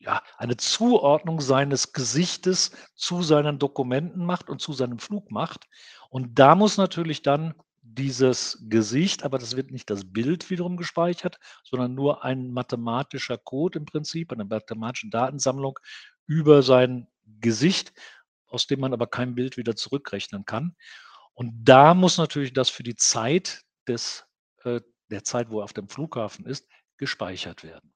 ja, 0.00 0.22
eine 0.38 0.56
Zuordnung 0.56 1.42
seines 1.42 1.92
Gesichtes 1.92 2.72
zu 2.94 3.22
seinen 3.22 3.58
Dokumenten 3.58 4.24
macht 4.24 4.48
und 4.48 4.60
zu 4.62 4.72
seinem 4.72 4.98
Flug 4.98 5.30
macht. 5.30 5.68
Und 6.08 6.38
da 6.38 6.54
muss 6.54 6.78
natürlich 6.78 7.20
dann 7.20 7.54
dieses 7.82 8.64
Gesicht, 8.68 9.24
aber 9.24 9.38
das 9.38 9.56
wird 9.56 9.70
nicht 9.70 9.90
das 9.90 10.10
Bild 10.10 10.48
wiederum 10.48 10.76
gespeichert, 10.76 11.38
sondern 11.64 11.94
nur 11.94 12.24
ein 12.24 12.50
mathematischer 12.50 13.36
Code 13.36 13.78
im 13.78 13.84
Prinzip, 13.84 14.32
eine 14.32 14.44
mathematische 14.44 15.10
Datensammlung 15.10 15.78
über 16.30 16.62
sein 16.62 17.08
Gesicht, 17.40 17.92
aus 18.46 18.68
dem 18.68 18.78
man 18.78 18.92
aber 18.92 19.08
kein 19.08 19.34
Bild 19.34 19.56
wieder 19.56 19.74
zurückrechnen 19.74 20.44
kann. 20.44 20.76
Und 21.34 21.52
da 21.64 21.92
muss 21.92 22.18
natürlich 22.18 22.52
das 22.52 22.70
für 22.70 22.84
die 22.84 22.94
Zeit 22.94 23.64
des, 23.88 24.24
äh, 24.62 24.80
der 25.10 25.24
Zeit, 25.24 25.50
wo 25.50 25.60
er 25.60 25.64
auf 25.64 25.72
dem 25.72 25.88
Flughafen 25.88 26.46
ist, 26.46 26.68
gespeichert 26.98 27.64
werden. 27.64 27.92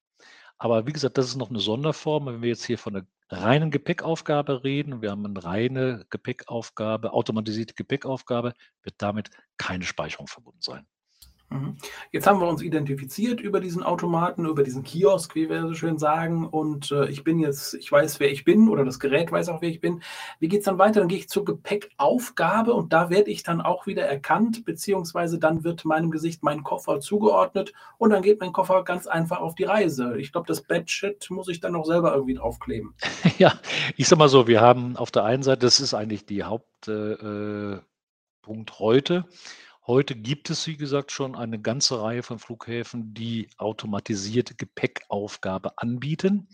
Aber 0.58 0.84
wie 0.86 0.92
gesagt, 0.92 1.16
das 1.16 1.26
ist 1.26 1.36
noch 1.36 1.50
eine 1.50 1.60
Sonderform. 1.60 2.26
Wenn 2.26 2.42
wir 2.42 2.48
jetzt 2.48 2.64
hier 2.64 2.78
von 2.78 2.96
einer 2.96 3.06
reinen 3.28 3.70
Gepäckaufgabe 3.70 4.64
reden, 4.64 5.00
wir 5.00 5.12
haben 5.12 5.24
eine 5.24 5.44
reine 5.44 6.04
Gepäckaufgabe, 6.10 7.12
automatisierte 7.12 7.74
Gepäckaufgabe, 7.74 8.54
wird 8.82 8.96
damit 8.98 9.30
keine 9.58 9.84
Speicherung 9.84 10.26
verbunden 10.26 10.60
sein. 10.60 10.86
Mhm. 11.50 11.76
Jetzt 12.10 12.26
haben 12.26 12.40
wir 12.40 12.48
uns 12.48 12.62
identifiziert 12.62 13.40
über 13.40 13.60
diesen 13.60 13.82
Automaten, 13.82 14.46
über 14.46 14.62
diesen 14.62 14.82
Kiosk, 14.82 15.34
wie 15.34 15.48
wir 15.48 15.62
so 15.68 15.74
schön 15.74 15.98
sagen. 15.98 16.46
Und 16.46 16.90
äh, 16.90 17.08
ich 17.08 17.22
bin 17.22 17.38
jetzt, 17.38 17.74
ich 17.74 17.90
weiß, 17.90 18.18
wer 18.20 18.30
ich 18.30 18.44
bin 18.44 18.68
oder 18.68 18.84
das 18.84 18.98
Gerät 18.98 19.30
weiß 19.30 19.48
auch, 19.48 19.62
wer 19.62 19.68
ich 19.68 19.80
bin. 19.80 20.02
Wie 20.40 20.48
geht 20.48 20.60
es 20.60 20.64
dann 20.64 20.78
weiter? 20.78 21.00
Dann 21.00 21.08
gehe 21.08 21.18
ich 21.18 21.28
zur 21.28 21.44
Gepäckaufgabe 21.44 22.72
und 22.72 22.92
da 22.92 23.10
werde 23.10 23.30
ich 23.30 23.42
dann 23.42 23.60
auch 23.60 23.86
wieder 23.86 24.04
erkannt, 24.04 24.64
beziehungsweise 24.64 25.38
dann 25.38 25.64
wird 25.64 25.84
meinem 25.84 26.10
Gesicht 26.10 26.42
mein 26.42 26.62
Koffer 26.62 27.00
zugeordnet 27.00 27.72
und 27.98 28.10
dann 28.10 28.22
geht 28.22 28.40
mein 28.40 28.52
Koffer 28.52 28.82
ganz 28.84 29.06
einfach 29.06 29.40
auf 29.40 29.54
die 29.54 29.64
Reise. 29.64 30.18
Ich 30.18 30.32
glaube, 30.32 30.46
das 30.46 30.62
Badget 30.62 31.30
muss 31.30 31.48
ich 31.48 31.60
dann 31.60 31.72
noch 31.72 31.84
selber 31.84 32.14
irgendwie 32.14 32.34
draufkleben. 32.34 32.94
Ja, 33.36 33.54
ich 33.96 34.06
sag 34.06 34.18
mal 34.18 34.28
so, 34.28 34.46
wir 34.46 34.60
haben 34.60 34.96
auf 34.96 35.10
der 35.10 35.24
einen 35.24 35.42
Seite, 35.42 35.66
das 35.66 35.80
ist 35.80 35.92
eigentlich 35.92 36.24
die 36.24 36.44
Hauptpunkt 36.44 36.88
äh, 36.88 37.74
äh 37.74 38.78
heute. 38.78 39.24
Heute 39.86 40.14
gibt 40.14 40.48
es, 40.48 40.66
wie 40.66 40.78
gesagt, 40.78 41.12
schon 41.12 41.36
eine 41.36 41.60
ganze 41.60 42.00
Reihe 42.00 42.22
von 42.22 42.38
Flughäfen, 42.38 43.12
die 43.12 43.50
automatisierte 43.58 44.54
Gepäckaufgabe 44.54 45.76
anbieten. 45.76 46.48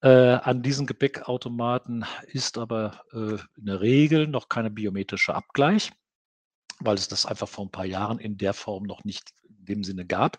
Äh, 0.00 0.08
an 0.08 0.62
diesen 0.62 0.86
Gepäckautomaten 0.86 2.04
ist 2.28 2.58
aber 2.58 3.02
äh, 3.12 3.38
in 3.56 3.66
der 3.66 3.80
Regel 3.80 4.28
noch 4.28 4.48
keine 4.48 4.70
biometrische 4.70 5.34
Abgleich, 5.34 5.90
weil 6.78 6.94
es 6.94 7.08
das 7.08 7.26
einfach 7.26 7.48
vor 7.48 7.64
ein 7.64 7.72
paar 7.72 7.84
Jahren 7.84 8.20
in 8.20 8.38
der 8.38 8.54
Form 8.54 8.84
noch 8.84 9.02
nicht 9.02 9.32
in 9.42 9.64
dem 9.64 9.84
Sinne 9.84 10.06
gab. 10.06 10.38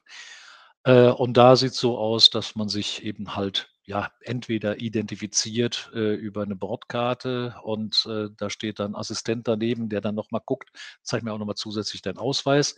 Äh, 0.85 1.09
und 1.09 1.35
da 1.35 1.57
sieht 1.57 1.71
es 1.71 1.77
so 1.77 1.97
aus, 1.97 2.29
dass 2.29 2.55
man 2.55 2.69
sich 2.69 3.03
eben 3.03 3.35
halt 3.35 3.72
ja, 3.85 4.11
entweder 4.21 4.79
identifiziert 4.79 5.91
äh, 5.93 6.13
über 6.15 6.43
eine 6.43 6.55
Bordkarte 6.55 7.55
und 7.63 8.05
äh, 8.09 8.29
da 8.37 8.49
steht 8.49 8.79
dann 8.79 8.95
Assistent 8.95 9.47
daneben, 9.47 9.89
der 9.89 10.01
dann 10.01 10.15
nochmal 10.15 10.41
guckt, 10.45 10.69
zeig 11.01 11.23
mir 11.23 11.33
auch 11.33 11.37
nochmal 11.37 11.55
zusätzlich 11.55 12.01
deinen 12.01 12.17
Ausweis. 12.17 12.75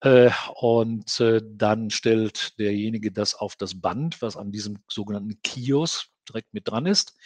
Äh, 0.00 0.30
und 0.56 1.18
äh, 1.20 1.40
dann 1.42 1.90
stellt 1.90 2.58
derjenige 2.58 3.10
das 3.10 3.34
auf 3.34 3.56
das 3.56 3.80
Band, 3.80 4.20
was 4.20 4.36
an 4.36 4.52
diesem 4.52 4.78
sogenannten 4.88 5.40
Kiosk 5.42 6.08
direkt 6.28 6.52
mit 6.52 6.68
dran 6.68 6.86
ist. 6.86 7.16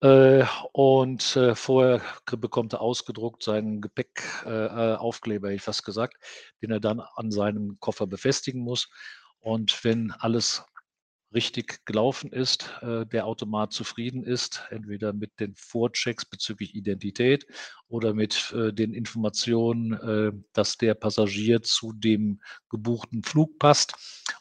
Äh, 0.00 0.44
und 0.72 1.36
äh, 1.36 1.54
vorher 1.54 2.00
bekommt 2.26 2.72
er 2.72 2.80
ausgedruckt 2.80 3.42
seinen 3.42 3.80
Gepäckaufkleber, 3.80 5.50
ich 5.50 5.62
fast 5.62 5.84
gesagt, 5.84 6.16
den 6.62 6.70
er 6.70 6.80
dann 6.80 7.00
an 7.00 7.30
seinem 7.30 7.78
Koffer 7.78 8.06
befestigen 8.06 8.62
muss. 8.62 8.88
Und 9.38 9.84
wenn 9.84 10.12
alles 10.12 10.64
richtig 11.34 11.84
gelaufen 11.86 12.32
ist, 12.32 12.70
äh, 12.82 13.06
der 13.06 13.26
Automat 13.26 13.72
zufrieden 13.72 14.24
ist, 14.24 14.62
entweder 14.70 15.12
mit 15.12 15.38
den 15.40 15.54
Vorchecks 15.56 16.24
bezüglich 16.24 16.74
Identität 16.74 17.46
oder 17.88 18.14
mit 18.14 18.52
äh, 18.52 18.72
den 18.72 18.92
Informationen, 18.94 19.92
äh, 19.92 20.32
dass 20.52 20.76
der 20.76 20.94
Passagier 20.94 21.62
zu 21.62 21.92
dem 21.92 22.40
gebuchten 22.70 23.22
Flug 23.22 23.58
passt 23.58 23.94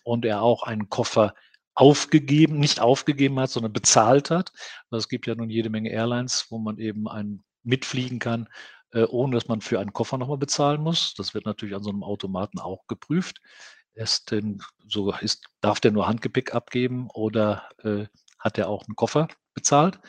und 0.03 0.25
er 0.25 0.41
auch 0.41 0.63
einen 0.63 0.89
Koffer 0.89 1.33
aufgegeben, 1.73 2.59
nicht 2.59 2.79
aufgegeben 2.79 3.39
hat, 3.39 3.49
sondern 3.49 3.73
bezahlt 3.73 4.29
hat. 4.29 4.51
Es 4.91 5.07
gibt 5.07 5.25
ja 5.27 5.35
nun 5.35 5.49
jede 5.49 5.69
Menge 5.69 5.89
Airlines, 5.89 6.47
wo 6.49 6.57
man 6.57 6.77
eben 6.77 7.07
einen 7.07 7.43
mitfliegen 7.63 8.19
kann, 8.19 8.49
ohne 8.93 9.35
dass 9.35 9.47
man 9.47 9.61
für 9.61 9.79
einen 9.79 9.93
Koffer 9.93 10.17
nochmal 10.17 10.37
bezahlen 10.37 10.81
muss. 10.81 11.13
Das 11.13 11.33
wird 11.33 11.45
natürlich 11.45 11.73
an 11.73 11.83
so 11.83 11.89
einem 11.89 12.03
Automaten 12.03 12.59
auch 12.59 12.87
geprüft. 12.87 13.39
Ist 13.93 14.31
denn 14.31 14.61
so, 14.87 15.13
ist, 15.13 15.45
darf 15.61 15.79
der 15.79 15.91
nur 15.91 16.07
Handgepäck 16.07 16.55
abgeben 16.55 17.09
oder 17.13 17.69
äh, 17.83 18.05
hat 18.39 18.57
er 18.57 18.69
auch 18.69 18.87
einen 18.87 18.95
Koffer 18.95 19.27
bezahlt? 19.53 19.99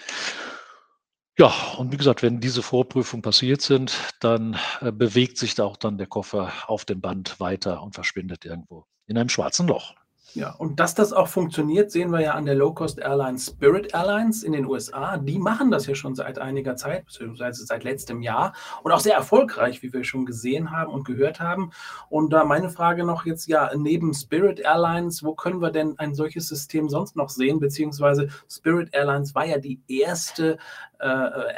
Ja, 1.39 1.53
und 1.79 1.93
wie 1.93 1.97
gesagt, 1.97 2.23
wenn 2.23 2.41
diese 2.41 2.63
Vorprüfungen 2.63 3.23
passiert 3.23 3.63
sind, 3.63 3.97
dann 4.21 4.59
äh, 4.81 4.93
bewegt 4.93 5.39
sich 5.39 5.55
da 5.55 5.65
auch 5.65 5.77
dann 5.79 5.97
der 5.99 6.07
Koffer 6.07 6.53
auf 6.67 6.85
dem 6.85 7.01
Band 7.01 7.41
weiter 7.41 7.83
und 7.83 7.95
verschwindet 7.95 8.45
irgendwo 8.45 8.87
in 9.07 9.17
einem 9.19 9.31
schwarzen 9.31 9.67
Loch. 9.67 9.95
Ja, 10.35 10.55
und 10.55 10.81
dass 10.81 10.95
das 10.95 11.13
auch 11.13 11.29
funktioniert, 11.29 11.91
sehen 11.91 12.11
wir 12.11 12.21
ja 12.21 12.33
an 12.33 12.47
der 12.47 12.55
Low-Cost-Airline 12.55 13.39
Spirit 13.39 13.93
Airlines 13.93 14.43
in 14.43 14.53
den 14.53 14.65
USA. 14.65 15.19
Die 15.19 15.39
machen 15.39 15.71
das 15.71 15.87
ja 15.87 15.95
schon 15.95 16.15
seit 16.15 16.39
einiger 16.39 16.75
Zeit, 16.77 17.05
beziehungsweise 17.05 17.67
seit 17.67 17.85
letztem 17.85 18.23
Jahr 18.23 18.55
und 18.83 18.93
auch 18.93 19.01
sehr 19.01 19.15
erfolgreich, 19.15 19.83
wie 19.83 19.93
wir 19.93 20.05
schon 20.05 20.25
gesehen 20.25 20.71
haben 20.71 20.91
und 20.91 21.05
gehört 21.05 21.41
haben. 21.41 21.71
Und 22.09 22.33
da 22.33 22.45
meine 22.45 22.71
Frage 22.71 23.05
noch 23.05 23.27
jetzt, 23.27 23.47
ja, 23.47 23.71
neben 23.77 24.15
Spirit 24.15 24.61
Airlines, 24.61 25.23
wo 25.23 25.35
können 25.35 25.61
wir 25.61 25.71
denn 25.71 25.99
ein 25.99 26.15
solches 26.15 26.49
System 26.49 26.89
sonst 26.89 27.15
noch 27.15 27.29
sehen? 27.29 27.61
Beziehungsweise 27.61 28.29
Spirit 28.49 28.89
Airlines 28.93 29.35
war 29.35 29.45
ja 29.45 29.59
die 29.59 29.83
erste 29.87 30.57
äh, 30.99 31.07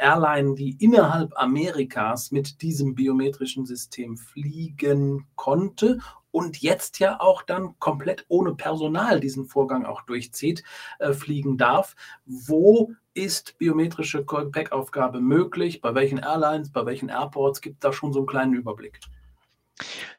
Airline, 0.01 0.55
die 0.55 0.75
innerhalb 0.83 1.31
Amerikas 1.39 2.31
mit 2.31 2.61
diesem 2.61 2.95
biometrischen 2.95 3.65
System 3.65 4.17
fliegen 4.17 5.27
konnte 5.35 5.99
und 6.35 6.61
jetzt 6.61 6.99
ja 6.99 7.21
auch 7.21 7.43
dann 7.43 7.79
komplett 7.79 8.25
ohne 8.27 8.55
Personal 8.55 9.21
diesen 9.21 9.45
Vorgang 9.45 9.85
auch 9.85 10.01
durchzieht, 10.01 10.65
äh, 10.99 11.13
fliegen 11.13 11.57
darf. 11.57 11.95
Wo 12.25 12.91
ist 13.13 13.57
biometrische 13.57 14.25
Gepäckaufgabe 14.25 15.21
möglich? 15.21 15.79
Bei 15.79 15.95
welchen 15.95 16.17
Airlines, 16.17 16.73
bei 16.73 16.85
welchen 16.85 17.07
Airports? 17.07 17.61
Gibt 17.61 17.85
da 17.85 17.93
schon 17.93 18.11
so 18.11 18.19
einen 18.19 18.27
kleinen 18.27 18.53
Überblick? 18.53 18.99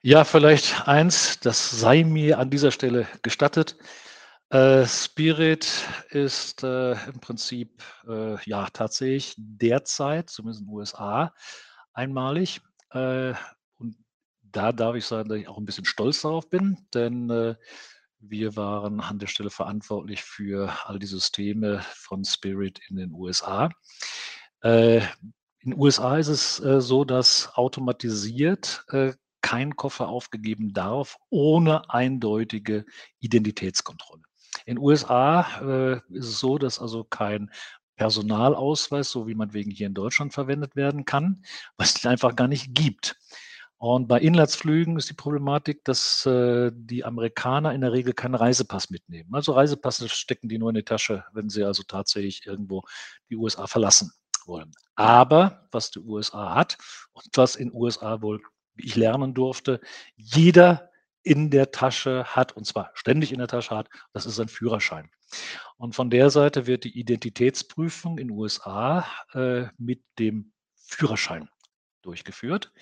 Ja, 0.00 0.24
vielleicht 0.24 0.88
eins, 0.88 1.38
das 1.40 1.70
sei 1.70 2.02
mir 2.02 2.38
an 2.38 2.48
dieser 2.48 2.70
Stelle 2.70 3.06
gestattet. 3.20 3.76
Äh, 4.48 4.86
Spirit 4.86 5.68
ist 6.08 6.62
äh, 6.62 6.92
im 6.92 7.20
Prinzip 7.20 7.82
äh, 8.08 8.42
ja 8.48 8.68
tatsächlich 8.72 9.34
derzeit, 9.36 10.30
zumindest 10.30 10.62
in 10.62 10.68
den 10.68 10.74
USA, 10.74 11.34
einmalig. 11.92 12.62
Da 14.56 14.72
darf 14.72 14.96
ich 14.96 15.04
sagen, 15.04 15.28
dass 15.28 15.36
ich 15.36 15.48
auch 15.48 15.58
ein 15.58 15.66
bisschen 15.66 15.84
stolz 15.84 16.22
darauf 16.22 16.48
bin, 16.48 16.78
denn 16.94 17.28
äh, 17.28 17.56
wir 18.20 18.56
waren 18.56 19.02
an 19.02 19.18
der 19.18 19.26
Stelle 19.26 19.50
verantwortlich 19.50 20.22
für 20.22 20.72
all 20.86 20.98
die 20.98 21.06
Systeme 21.06 21.82
von 21.92 22.24
Spirit 22.24 22.80
in 22.88 22.96
den 22.96 23.12
USA. 23.12 23.68
Äh, 24.62 25.00
in 25.58 25.72
den 25.72 25.78
USA 25.78 26.16
ist 26.16 26.28
es 26.28 26.58
äh, 26.60 26.80
so, 26.80 27.04
dass 27.04 27.50
automatisiert 27.54 28.86
äh, 28.88 29.12
kein 29.42 29.76
Koffer 29.76 30.08
aufgegeben 30.08 30.72
darf 30.72 31.18
ohne 31.28 31.90
eindeutige 31.90 32.86
Identitätskontrolle. 33.20 34.22
In 34.64 34.76
den 34.76 34.82
USA 34.82 35.60
äh, 35.60 35.96
ist 36.16 36.28
es 36.28 36.40
so, 36.40 36.56
dass 36.56 36.78
also 36.78 37.04
kein 37.04 37.50
Personalausweis, 37.96 39.10
so 39.10 39.26
wie 39.26 39.34
man 39.34 39.52
wegen 39.52 39.70
hier 39.70 39.86
in 39.86 39.94
Deutschland 39.94 40.32
verwendet 40.32 40.76
werden 40.76 41.04
kann, 41.04 41.44
was 41.76 41.94
es 41.96 42.06
einfach 42.06 42.34
gar 42.36 42.48
nicht 42.48 42.74
gibt. 42.74 43.18
Und 43.78 44.08
bei 44.08 44.20
Inlandsflügen 44.20 44.96
ist 44.96 45.10
die 45.10 45.14
Problematik, 45.14 45.84
dass 45.84 46.24
äh, 46.24 46.70
die 46.74 47.04
Amerikaner 47.04 47.74
in 47.74 47.82
der 47.82 47.92
Regel 47.92 48.14
keinen 48.14 48.34
Reisepass 48.34 48.88
mitnehmen. 48.88 49.34
Also 49.34 49.52
Reisepasse 49.52 50.08
stecken 50.08 50.48
die 50.48 50.58
nur 50.58 50.70
in 50.70 50.76
die 50.76 50.82
Tasche, 50.82 51.24
wenn 51.32 51.50
sie 51.50 51.62
also 51.62 51.82
tatsächlich 51.82 52.46
irgendwo 52.46 52.82
die 53.28 53.36
USA 53.36 53.66
verlassen 53.66 54.12
wollen. 54.46 54.72
Aber 54.94 55.68
was 55.72 55.90
die 55.90 55.98
USA 55.98 56.54
hat 56.54 56.78
und 57.12 57.26
was 57.34 57.54
in 57.56 57.72
USA 57.74 58.22
wohl, 58.22 58.40
wie 58.74 58.86
ich 58.86 58.96
lernen 58.96 59.34
durfte, 59.34 59.80
jeder 60.16 60.90
in 61.22 61.50
der 61.50 61.70
Tasche 61.70 62.24
hat, 62.24 62.52
und 62.52 62.66
zwar 62.66 62.92
ständig 62.94 63.32
in 63.32 63.38
der 63.38 63.48
Tasche 63.48 63.76
hat, 63.76 63.90
das 64.12 64.24
ist 64.24 64.40
ein 64.40 64.48
Führerschein. 64.48 65.10
Und 65.76 65.94
von 65.94 66.08
der 66.08 66.30
Seite 66.30 66.66
wird 66.66 66.84
die 66.84 66.98
Identitätsprüfung 66.98 68.16
in 68.16 68.30
USA 68.30 69.04
äh, 69.32 69.64
mit 69.76 70.02
dem 70.18 70.52
Führerschein 70.76 71.50
durchgeführt. 72.02 72.72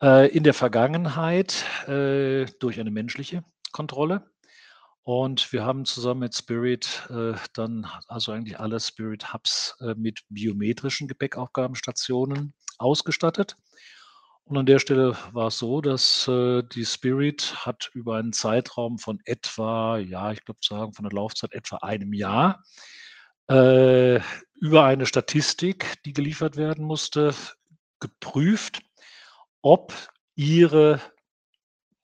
Äh, 0.00 0.28
in 0.28 0.44
der 0.44 0.54
Vergangenheit 0.54 1.64
äh, 1.88 2.46
durch 2.60 2.78
eine 2.78 2.90
menschliche 2.90 3.42
Kontrolle. 3.72 4.30
Und 5.02 5.52
wir 5.52 5.64
haben 5.64 5.86
zusammen 5.86 6.20
mit 6.20 6.36
Spirit 6.36 7.08
äh, 7.10 7.32
dann 7.54 7.86
also 8.06 8.32
eigentlich 8.32 8.60
alle 8.60 8.78
Spirit 8.78 9.32
Hubs 9.32 9.76
äh, 9.80 9.94
mit 9.94 10.20
biometrischen 10.28 11.08
Gepäckaufgabenstationen 11.08 12.54
ausgestattet. 12.78 13.56
Und 14.44 14.56
an 14.56 14.66
der 14.66 14.78
Stelle 14.78 15.16
war 15.32 15.48
es 15.48 15.58
so, 15.58 15.80
dass 15.80 16.28
äh, 16.28 16.62
die 16.62 16.84
Spirit 16.84 17.66
hat 17.66 17.90
über 17.92 18.16
einen 18.16 18.32
Zeitraum 18.32 18.98
von 18.98 19.18
etwa, 19.24 19.98
ja, 19.98 20.30
ich 20.32 20.44
glaube 20.44 20.60
sagen, 20.62 20.92
von 20.92 21.04
der 21.04 21.12
Laufzeit 21.12 21.52
etwa 21.52 21.78
einem 21.78 22.12
Jahr, 22.12 22.62
äh, 23.48 24.20
über 24.60 24.84
eine 24.84 25.06
Statistik, 25.06 26.02
die 26.04 26.12
geliefert 26.12 26.56
werden 26.56 26.84
musste, 26.84 27.34
geprüft, 28.00 28.80
ob 29.62 29.94
ihre 30.34 31.00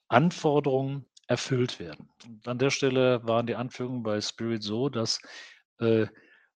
Anforderungen 0.08 1.06
erfüllt 1.26 1.78
werden. 1.78 2.08
Und 2.24 2.46
an 2.46 2.58
der 2.58 2.70
Stelle 2.70 3.26
waren 3.26 3.46
die 3.46 3.54
Anführungen 3.54 4.02
bei 4.02 4.20
Spirit 4.20 4.62
so, 4.62 4.88
dass 4.88 5.20
äh, 5.78 6.06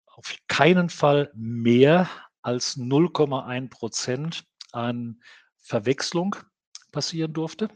auf 0.07 0.35
keinen 0.47 0.89
Fall 0.89 1.31
mehr 1.35 2.09
als 2.41 2.77
0,1 2.77 3.69
Prozent 3.69 4.43
an 4.71 5.21
Verwechslung 5.57 6.35
passieren 6.91 7.33
durfte. 7.33 7.69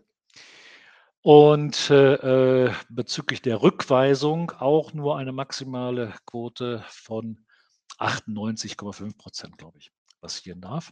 Und 1.21 1.91
äh, 1.91 2.65
äh 2.65 2.73
bezüglich 2.89 3.41
der 3.43 3.61
Rückweisung 3.61 4.51
auch 4.51 4.93
nur 4.93 5.17
eine 5.17 5.31
maximale 5.31 6.15
Quote 6.25 6.83
von 6.89 7.45
98,5 7.99 9.17
Prozent, 9.17 9.57
glaube 9.57 9.77
ich, 9.77 9.91
passieren 10.19 10.61
darf. 10.61 10.91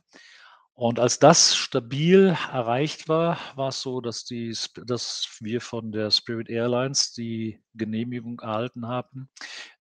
Und 0.80 0.98
als 0.98 1.20
das 1.20 1.58
stabil 1.58 2.38
erreicht 2.54 3.10
war, 3.10 3.38
war 3.58 3.68
es 3.68 3.82
so, 3.82 4.00
dass, 4.00 4.24
die, 4.24 4.56
dass 4.86 5.28
wir 5.42 5.60
von 5.60 5.92
der 5.92 6.10
Spirit 6.10 6.50
Airlines 6.50 7.12
die 7.12 7.62
Genehmigung 7.74 8.40
erhalten 8.40 8.88
haben, 8.88 9.30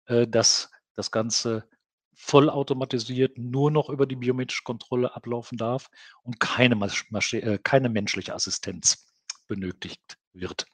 äh, 0.07 0.27
dass 0.27 0.73
das 0.97 1.13
Ganze 1.13 1.69
vollautomatisiert 2.17 3.39
nur 3.39 3.71
noch 3.71 3.91
über 3.91 4.07
die 4.07 4.17
biometrische 4.17 4.65
Kontrolle 4.65 5.15
ablaufen 5.15 5.57
darf 5.57 5.89
und 6.25 6.41
keine, 6.41 6.75
äh, 6.75 7.59
keine 7.63 7.91
menschliche 7.91 8.35
Assistenz 8.35 9.07
benötigt 9.47 10.19
wird. 10.33 10.67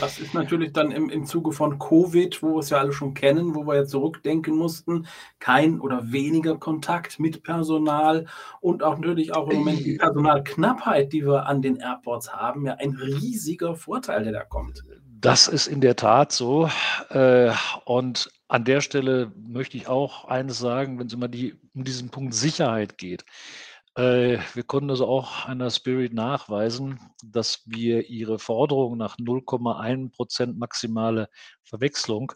Das 0.00 0.18
ist 0.18 0.34
natürlich 0.34 0.72
dann 0.72 0.90
im, 0.90 1.08
im 1.10 1.26
Zuge 1.26 1.52
von 1.52 1.78
Covid, 1.78 2.42
wo 2.42 2.54
wir 2.54 2.58
es 2.58 2.70
ja 2.70 2.78
alle 2.78 2.92
schon 2.92 3.14
kennen, 3.14 3.54
wo 3.54 3.66
wir 3.66 3.76
jetzt 3.76 3.90
zurückdenken 3.90 4.56
mussten, 4.56 5.06
kein 5.38 5.80
oder 5.80 6.10
weniger 6.10 6.58
Kontakt 6.58 7.20
mit 7.20 7.44
Personal 7.44 8.26
und 8.60 8.82
auch 8.82 8.98
natürlich 8.98 9.34
auch 9.34 9.48
im 9.48 9.58
Moment 9.58 9.86
die 9.86 9.96
Personalknappheit, 9.96 11.12
die 11.12 11.24
wir 11.24 11.46
an 11.46 11.62
den 11.62 11.76
Airports 11.76 12.32
haben, 12.32 12.66
ja 12.66 12.74
ein 12.74 12.96
riesiger 12.96 13.76
Vorteil, 13.76 14.24
der 14.24 14.32
da 14.32 14.44
kommt. 14.44 14.82
Das 15.20 15.46
ist 15.46 15.68
in 15.68 15.80
der 15.80 15.96
Tat 15.96 16.32
so. 16.32 16.68
Äh, 17.10 17.52
und 17.84 18.30
an 18.48 18.64
der 18.64 18.80
Stelle 18.80 19.32
möchte 19.36 19.76
ich 19.76 19.88
auch 19.88 20.26
eines 20.26 20.58
sagen, 20.58 20.98
wenn 20.98 21.06
es 21.06 21.12
immer 21.12 21.30
um 21.74 21.84
diesen 21.84 22.10
Punkt 22.10 22.34
Sicherheit 22.34 22.98
geht. 22.98 23.24
Äh, 23.96 24.40
wir 24.52 24.62
konnten 24.62 24.90
also 24.90 25.06
auch 25.06 25.46
einer 25.46 25.70
Spirit 25.70 26.12
nachweisen, 26.12 27.00
dass 27.24 27.62
wir 27.64 28.10
ihre 28.10 28.38
Forderung 28.38 28.98
nach 28.98 29.16
0,1 29.16 30.12
Prozent 30.12 30.58
maximale 30.58 31.30
Verwechslung 31.64 32.32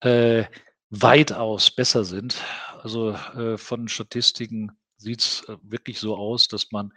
äh, 0.00 0.44
weitaus 0.88 1.70
besser 1.70 2.04
sind. 2.04 2.42
Also 2.80 3.10
äh, 3.12 3.58
von 3.58 3.86
Statistiken 3.88 4.72
sieht 4.96 5.20
es 5.20 5.44
äh, 5.48 5.58
wirklich 5.60 6.00
so 6.00 6.16
aus, 6.16 6.48
dass 6.48 6.72
man 6.72 6.94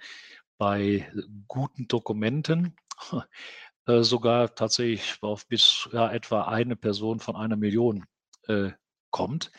bei 0.57 1.11
guten 1.49 1.89
Dokumenten 1.89 2.77
äh, 3.87 4.03
sogar 4.03 4.55
tatsächlich 4.55 5.21
auf 5.21 5.45
bis 5.47 5.89
ja, 5.91 6.09
etwa 6.09 6.43
eine 6.43 6.77
Person 6.77 7.19
von 7.19 7.35
einer 7.35 7.57
Million 7.57 8.05
äh, 8.47 8.71
kommt. 9.11 9.51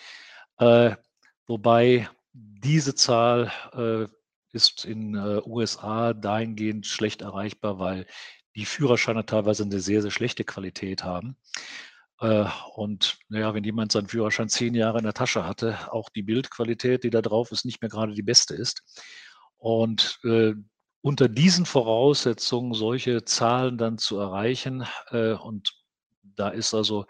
Wobei 1.46 2.08
diese 2.32 2.94
Zahl 2.94 3.50
äh, 3.72 4.06
ist 4.52 4.84
in 4.84 5.14
äh, 5.14 5.40
USA 5.44 6.12
dahingehend 6.12 6.86
schlecht 6.86 7.22
erreichbar, 7.22 7.78
weil 7.78 8.06
die 8.56 8.64
Führerscheine 8.64 9.24
teilweise 9.26 9.62
eine 9.64 9.80
sehr, 9.80 10.02
sehr 10.02 10.10
schlechte 10.10 10.44
Qualität 10.44 11.04
haben. 11.04 11.36
Äh, 12.20 12.46
und 12.74 13.18
naja, 13.28 13.54
wenn 13.54 13.64
jemand 13.64 13.92
seinen 13.92 14.08
Führerschein 14.08 14.48
zehn 14.48 14.74
Jahre 14.74 14.98
in 14.98 15.04
der 15.04 15.14
Tasche 15.14 15.46
hatte, 15.46 15.78
auch 15.92 16.08
die 16.10 16.22
Bildqualität, 16.22 17.04
die 17.04 17.10
da 17.10 17.22
drauf 17.22 17.52
ist, 17.52 17.64
nicht 17.64 17.80
mehr 17.80 17.90
gerade 17.90 18.14
die 18.14 18.22
beste 18.22 18.54
ist. 18.54 18.82
Und 19.56 20.18
äh, 20.24 20.54
unter 21.02 21.28
diesen 21.28 21.64
Voraussetzungen 21.64 22.74
solche 22.74 23.24
Zahlen 23.24 23.78
dann 23.78 23.98
zu 23.98 24.18
erreichen, 24.18 24.86
äh, 25.10 25.32
und 25.32 25.72
da 26.22 26.48
ist 26.48 26.74
also 26.74 27.06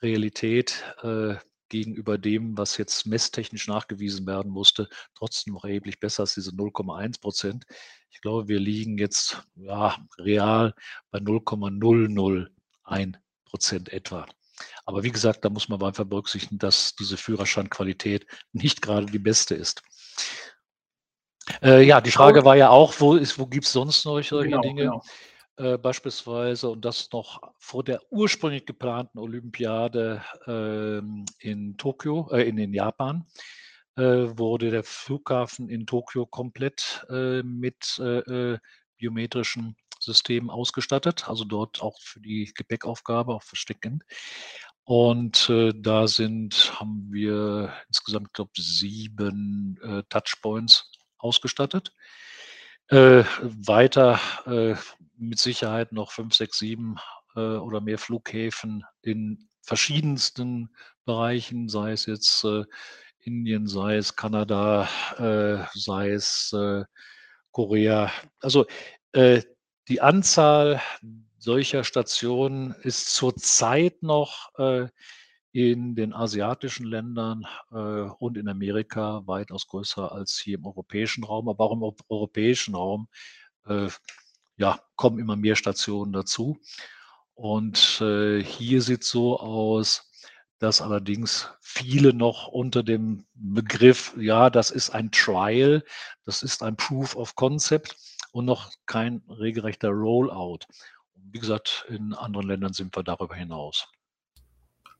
Realität 0.00 0.84
äh, 1.02 1.36
gegenüber 1.72 2.18
dem, 2.18 2.56
was 2.56 2.76
jetzt 2.76 3.06
messtechnisch 3.06 3.66
nachgewiesen 3.66 4.26
werden 4.26 4.52
musste, 4.52 4.88
trotzdem 5.14 5.54
noch 5.54 5.64
erheblich 5.64 5.98
besser 5.98 6.24
als 6.24 6.34
diese 6.34 6.50
0,1 6.50 7.20
Prozent. 7.20 7.64
Ich 8.10 8.20
glaube, 8.20 8.46
wir 8.46 8.60
liegen 8.60 8.98
jetzt 8.98 9.42
ja, 9.56 9.96
real 10.18 10.74
bei 11.10 11.18
0,001 11.18 13.18
Prozent 13.46 13.88
etwa. 13.88 14.26
Aber 14.84 15.02
wie 15.02 15.10
gesagt, 15.10 15.44
da 15.44 15.48
muss 15.48 15.68
man 15.68 15.82
einfach 15.82 16.04
berücksichtigen, 16.04 16.58
dass 16.58 16.94
diese 16.94 17.16
Führerscheinqualität 17.16 18.26
nicht 18.52 18.82
gerade 18.82 19.06
die 19.06 19.18
beste 19.18 19.54
ist. 19.54 19.82
Äh, 21.62 21.84
ja, 21.84 22.02
die 22.02 22.12
Frage 22.12 22.44
war 22.44 22.56
ja 22.56 22.68
auch, 22.68 22.94
wo, 22.98 23.16
wo 23.16 23.46
gibt 23.46 23.64
es 23.64 23.72
sonst 23.72 24.04
noch 24.04 24.22
solche 24.22 24.42
genau, 24.42 24.60
Dinge? 24.60 24.82
Genau. 24.82 25.02
Äh, 25.56 25.76
beispielsweise, 25.76 26.70
und 26.70 26.84
das 26.84 27.10
noch 27.12 27.40
vor 27.58 27.84
der 27.84 28.00
ursprünglich 28.10 28.64
geplanten 28.64 29.18
Olympiade 29.18 30.24
ähm, 30.46 31.26
in 31.38 31.76
Tokio, 31.76 32.30
äh, 32.32 32.48
in, 32.48 32.56
in 32.56 32.72
Japan, 32.72 33.26
äh, 33.96 34.02
wurde 34.02 34.70
der 34.70 34.82
Flughafen 34.82 35.68
in 35.68 35.86
Tokio 35.86 36.24
komplett 36.24 37.04
äh, 37.10 37.42
mit 37.42 37.98
äh, 37.98 38.58
biometrischen 38.96 39.76
Systemen 40.00 40.48
ausgestattet, 40.48 41.28
also 41.28 41.44
dort 41.44 41.82
auch 41.82 42.00
für 42.00 42.20
die 42.20 42.50
Gepäckaufgabe, 42.54 43.34
auch 43.34 43.42
versteckend. 43.42 44.04
Und 44.84 45.48
äh, 45.50 45.72
da 45.76 46.08
sind, 46.08 46.80
haben 46.80 47.08
wir 47.12 47.72
insgesamt, 47.88 48.32
glaube 48.32 48.50
sieben 48.56 49.78
äh, 49.82 50.02
Touchpoints 50.08 50.90
ausgestattet. 51.18 51.92
Äh, 52.92 53.24
weiter 53.40 54.20
äh, 54.44 54.74
mit 55.16 55.38
Sicherheit 55.38 55.92
noch 55.92 56.12
fünf, 56.12 56.34
sechs, 56.34 56.58
sieben 56.58 56.96
äh, 57.34 57.40
oder 57.40 57.80
mehr 57.80 57.96
Flughäfen 57.96 58.84
in 59.00 59.48
verschiedensten 59.62 60.68
Bereichen, 61.06 61.70
sei 61.70 61.92
es 61.92 62.04
jetzt 62.04 62.44
äh, 62.44 62.64
Indien, 63.20 63.66
sei 63.66 63.96
es 63.96 64.14
Kanada, 64.14 64.90
äh, 65.16 65.64
sei 65.72 66.10
es 66.10 66.52
äh, 66.52 66.84
Korea. 67.50 68.10
Also 68.40 68.66
die 69.14 70.00
Anzahl 70.00 70.80
solcher 71.38 71.84
Stationen 71.84 72.74
ist 72.82 73.14
zurzeit 73.14 74.02
noch 74.02 74.50
in 75.52 75.94
den 75.94 76.14
asiatischen 76.14 76.86
Ländern 76.86 77.46
äh, 77.70 77.76
und 77.76 78.36
in 78.38 78.48
Amerika 78.48 79.22
weitaus 79.26 79.66
größer 79.66 80.10
als 80.10 80.38
hier 80.38 80.58
im 80.58 80.66
europäischen 80.66 81.24
Raum. 81.24 81.48
Aber 81.48 81.64
auch 81.64 81.72
im 81.72 81.94
europäischen 82.08 82.74
Raum 82.74 83.08
äh, 83.66 83.88
ja, 84.56 84.80
kommen 84.96 85.18
immer 85.18 85.36
mehr 85.36 85.56
Stationen 85.56 86.12
dazu. 86.12 86.58
Und 87.34 88.00
äh, 88.00 88.42
hier 88.42 88.82
sieht 88.82 89.02
es 89.02 89.10
so 89.10 89.38
aus, 89.40 90.10
dass 90.58 90.80
allerdings 90.80 91.50
viele 91.60 92.14
noch 92.14 92.46
unter 92.46 92.82
dem 92.82 93.26
Begriff, 93.34 94.14
ja, 94.16 94.48
das 94.48 94.70
ist 94.70 94.90
ein 94.90 95.10
Trial, 95.10 95.84
das 96.24 96.42
ist 96.42 96.62
ein 96.62 96.76
Proof 96.76 97.16
of 97.16 97.34
Concept 97.34 97.96
und 98.32 98.44
noch 98.44 98.70
kein 98.86 99.22
regelrechter 99.28 99.88
Rollout. 99.90 100.60
wie 101.14 101.40
gesagt, 101.40 101.86
in 101.88 102.14
anderen 102.14 102.48
Ländern 102.48 102.72
sind 102.72 102.94
wir 102.96 103.02
darüber 103.02 103.34
hinaus. 103.34 103.88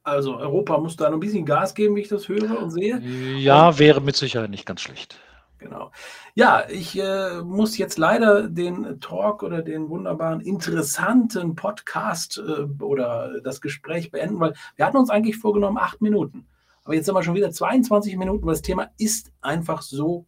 Also 0.04 0.36
Europa 0.36 0.78
muss 0.78 0.96
da 0.96 1.08
noch 1.08 1.16
ein 1.16 1.20
bisschen 1.20 1.46
Gas 1.46 1.74
geben, 1.74 1.94
wie 1.96 2.00
ich 2.00 2.08
das 2.08 2.28
höre 2.28 2.60
und 2.60 2.70
sehe. 2.70 2.98
Ja, 2.98 3.78
wäre 3.78 4.00
mit 4.00 4.16
Sicherheit 4.16 4.50
nicht 4.50 4.66
ganz 4.66 4.80
schlecht. 4.80 5.18
Genau. 5.58 5.92
Ja, 6.34 6.64
ich 6.68 6.98
äh, 6.98 7.40
muss 7.42 7.78
jetzt 7.78 7.96
leider 7.96 8.48
den 8.48 9.00
Talk 9.00 9.44
oder 9.44 9.62
den 9.62 9.88
wunderbaren, 9.88 10.40
interessanten 10.40 11.54
Podcast 11.54 12.38
äh, 12.38 12.82
oder 12.82 13.40
das 13.42 13.60
Gespräch 13.60 14.10
beenden, 14.10 14.40
weil 14.40 14.54
wir 14.74 14.86
hatten 14.86 14.96
uns 14.96 15.10
eigentlich 15.10 15.36
vorgenommen 15.36 15.78
acht 15.78 16.00
Minuten. 16.02 16.46
Aber 16.84 16.94
jetzt 16.94 17.06
sind 17.06 17.14
wir 17.14 17.22
schon 17.22 17.36
wieder 17.36 17.52
22 17.52 18.16
Minuten, 18.16 18.44
weil 18.44 18.54
das 18.54 18.62
Thema 18.62 18.90
ist 18.98 19.30
einfach 19.40 19.82
so 19.82 20.26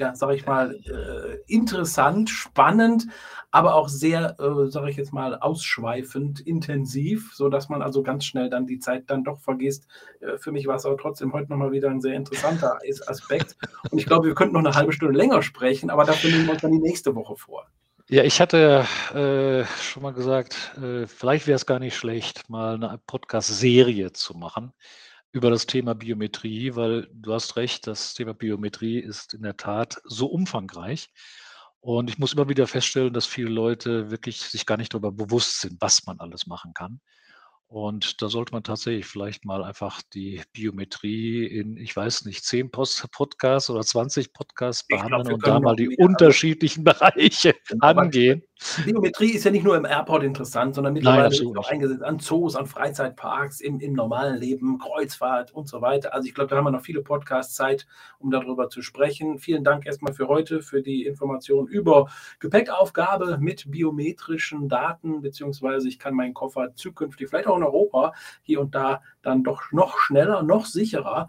ja, 0.00 0.14
sage 0.14 0.34
ich 0.36 0.46
mal, 0.46 0.74
äh, 0.86 1.38
interessant, 1.52 2.30
spannend, 2.30 3.06
aber 3.50 3.74
auch 3.74 3.88
sehr, 3.88 4.36
äh, 4.38 4.70
sage 4.70 4.90
ich 4.90 4.96
jetzt 4.96 5.12
mal, 5.12 5.38
ausschweifend, 5.38 6.40
intensiv, 6.40 7.32
sodass 7.34 7.68
man 7.68 7.82
also 7.82 8.02
ganz 8.02 8.24
schnell 8.24 8.50
dann 8.50 8.66
die 8.66 8.78
Zeit 8.78 9.04
dann 9.08 9.24
doch 9.24 9.40
vergisst. 9.40 9.86
Äh, 10.20 10.38
für 10.38 10.52
mich 10.52 10.66
war 10.66 10.76
es 10.76 10.86
aber 10.86 10.96
trotzdem 10.96 11.32
heute 11.32 11.50
nochmal 11.50 11.72
wieder 11.72 11.90
ein 11.90 12.00
sehr 12.00 12.14
interessanter 12.14 12.78
Aspekt. 13.06 13.56
Und 13.90 13.98
ich 13.98 14.06
glaube, 14.06 14.26
wir 14.26 14.34
könnten 14.34 14.54
noch 14.54 14.64
eine 14.64 14.74
halbe 14.74 14.92
Stunde 14.92 15.16
länger 15.16 15.42
sprechen, 15.42 15.90
aber 15.90 16.04
dafür 16.04 16.30
nehmen 16.30 16.46
wir 16.46 16.52
uns 16.52 16.62
dann 16.62 16.72
die 16.72 16.78
nächste 16.78 17.14
Woche 17.14 17.36
vor. 17.36 17.66
Ja, 18.10 18.24
ich 18.24 18.40
hatte 18.40 18.86
äh, 19.12 19.64
schon 19.82 20.02
mal 20.02 20.14
gesagt, 20.14 20.72
äh, 20.82 21.06
vielleicht 21.06 21.46
wäre 21.46 21.56
es 21.56 21.66
gar 21.66 21.78
nicht 21.78 21.94
schlecht, 21.94 22.48
mal 22.48 22.74
eine 22.74 22.98
Podcast-Serie 23.06 24.12
zu 24.12 24.34
machen 24.34 24.72
über 25.32 25.50
das 25.50 25.66
Thema 25.66 25.94
Biometrie, 25.94 26.74
weil 26.74 27.08
du 27.12 27.32
hast 27.34 27.56
recht, 27.56 27.86
das 27.86 28.14
Thema 28.14 28.34
Biometrie 28.34 28.98
ist 28.98 29.34
in 29.34 29.42
der 29.42 29.56
Tat 29.56 30.00
so 30.04 30.26
umfangreich. 30.26 31.10
Und 31.80 32.10
ich 32.10 32.18
muss 32.18 32.32
immer 32.32 32.48
wieder 32.48 32.66
feststellen, 32.66 33.12
dass 33.12 33.26
viele 33.26 33.50
Leute 33.50 34.10
wirklich 34.10 34.40
sich 34.40 34.66
gar 34.66 34.76
nicht 34.76 34.92
darüber 34.94 35.12
bewusst 35.12 35.60
sind, 35.60 35.80
was 35.80 36.06
man 36.06 36.18
alles 36.18 36.46
machen 36.46 36.72
kann. 36.74 37.00
Und 37.68 38.22
da 38.22 38.28
sollte 38.28 38.52
man 38.52 38.62
tatsächlich 38.62 39.04
vielleicht 39.04 39.44
mal 39.44 39.62
einfach 39.62 40.00
die 40.14 40.42
Biometrie 40.54 41.44
in, 41.44 41.76
ich 41.76 41.94
weiß 41.94 42.24
nicht, 42.24 42.42
10 42.42 42.70
Podcasts 42.70 43.68
oder 43.68 43.82
20 43.82 44.32
Podcasts 44.32 44.86
behandeln 44.86 45.24
glaub, 45.24 45.34
und 45.34 45.46
da 45.46 45.60
mal 45.60 45.76
die 45.76 45.94
unterschiedlichen 45.98 46.82
Bereiche 46.84 47.54
angehen. 47.80 48.42
Biometrie 48.84 49.30
ist 49.32 49.44
ja 49.44 49.50
nicht 49.50 49.64
nur 49.64 49.76
im 49.76 49.84
Airport 49.84 50.24
interessant, 50.24 50.74
sondern 50.74 50.92
mittlerweile 50.92 51.28
Nein, 51.28 51.56
auch 51.56 51.70
eingesetzt 51.70 52.02
an 52.02 52.18
Zoos, 52.18 52.56
an 52.56 52.66
Freizeitparks, 52.66 53.60
im, 53.60 53.78
im 53.80 53.92
normalen 53.92 54.36
Leben, 54.36 54.78
Kreuzfahrt 54.78 55.52
und 55.52 55.68
so 55.68 55.80
weiter. 55.80 56.12
Also 56.12 56.26
ich 56.26 56.34
glaube, 56.34 56.50
da 56.50 56.56
haben 56.56 56.64
wir 56.64 56.72
noch 56.72 56.82
viele 56.82 57.02
Podcasts 57.02 57.54
Zeit, 57.54 57.86
um 58.18 58.30
darüber 58.30 58.68
zu 58.68 58.82
sprechen. 58.82 59.38
Vielen 59.38 59.62
Dank 59.62 59.86
erstmal 59.86 60.12
für 60.12 60.28
heute, 60.28 60.60
für 60.60 60.82
die 60.82 61.06
Information 61.06 61.68
über 61.68 62.08
Gepäckaufgabe 62.40 63.38
mit 63.38 63.70
biometrischen 63.70 64.68
Daten, 64.68 65.22
beziehungsweise 65.22 65.88
ich 65.88 65.98
kann 65.98 66.14
meinen 66.14 66.34
Koffer 66.34 66.74
zukünftig, 66.74 67.28
vielleicht 67.28 67.46
auch 67.46 67.56
in 67.56 67.62
Europa, 67.62 68.12
hier 68.42 68.60
und 68.60 68.74
da 68.74 69.02
dann 69.22 69.44
doch 69.44 69.70
noch 69.70 69.98
schneller, 69.98 70.42
noch 70.42 70.66
sicherer 70.66 71.28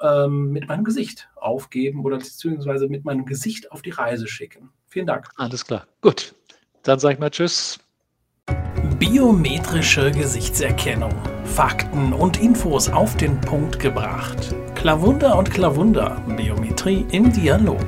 ähm, 0.00 0.50
mit 0.50 0.68
meinem 0.68 0.84
Gesicht 0.84 1.28
aufgeben 1.36 2.04
oder 2.04 2.18
beziehungsweise 2.18 2.88
mit 2.88 3.04
meinem 3.04 3.24
Gesicht 3.24 3.70
auf 3.72 3.82
die 3.82 3.90
Reise 3.90 4.26
schicken. 4.26 4.70
Vielen 4.86 5.06
Dank. 5.06 5.28
Alles 5.36 5.64
klar. 5.64 5.86
Gut. 6.00 6.34
Dann 6.82 6.98
sage 6.98 7.14
ich 7.14 7.20
mal 7.20 7.30
Tschüss. 7.30 7.78
Biometrische 8.98 10.10
Gesichtserkennung. 10.10 11.14
Fakten 11.44 12.12
und 12.12 12.40
Infos 12.40 12.88
auf 12.88 13.16
den 13.16 13.40
Punkt 13.40 13.78
gebracht. 13.78 14.54
Klavunder 14.74 15.38
und 15.38 15.50
Klavunder. 15.50 16.20
Biometrie 16.36 17.06
im 17.12 17.32
Dialog. 17.32 17.86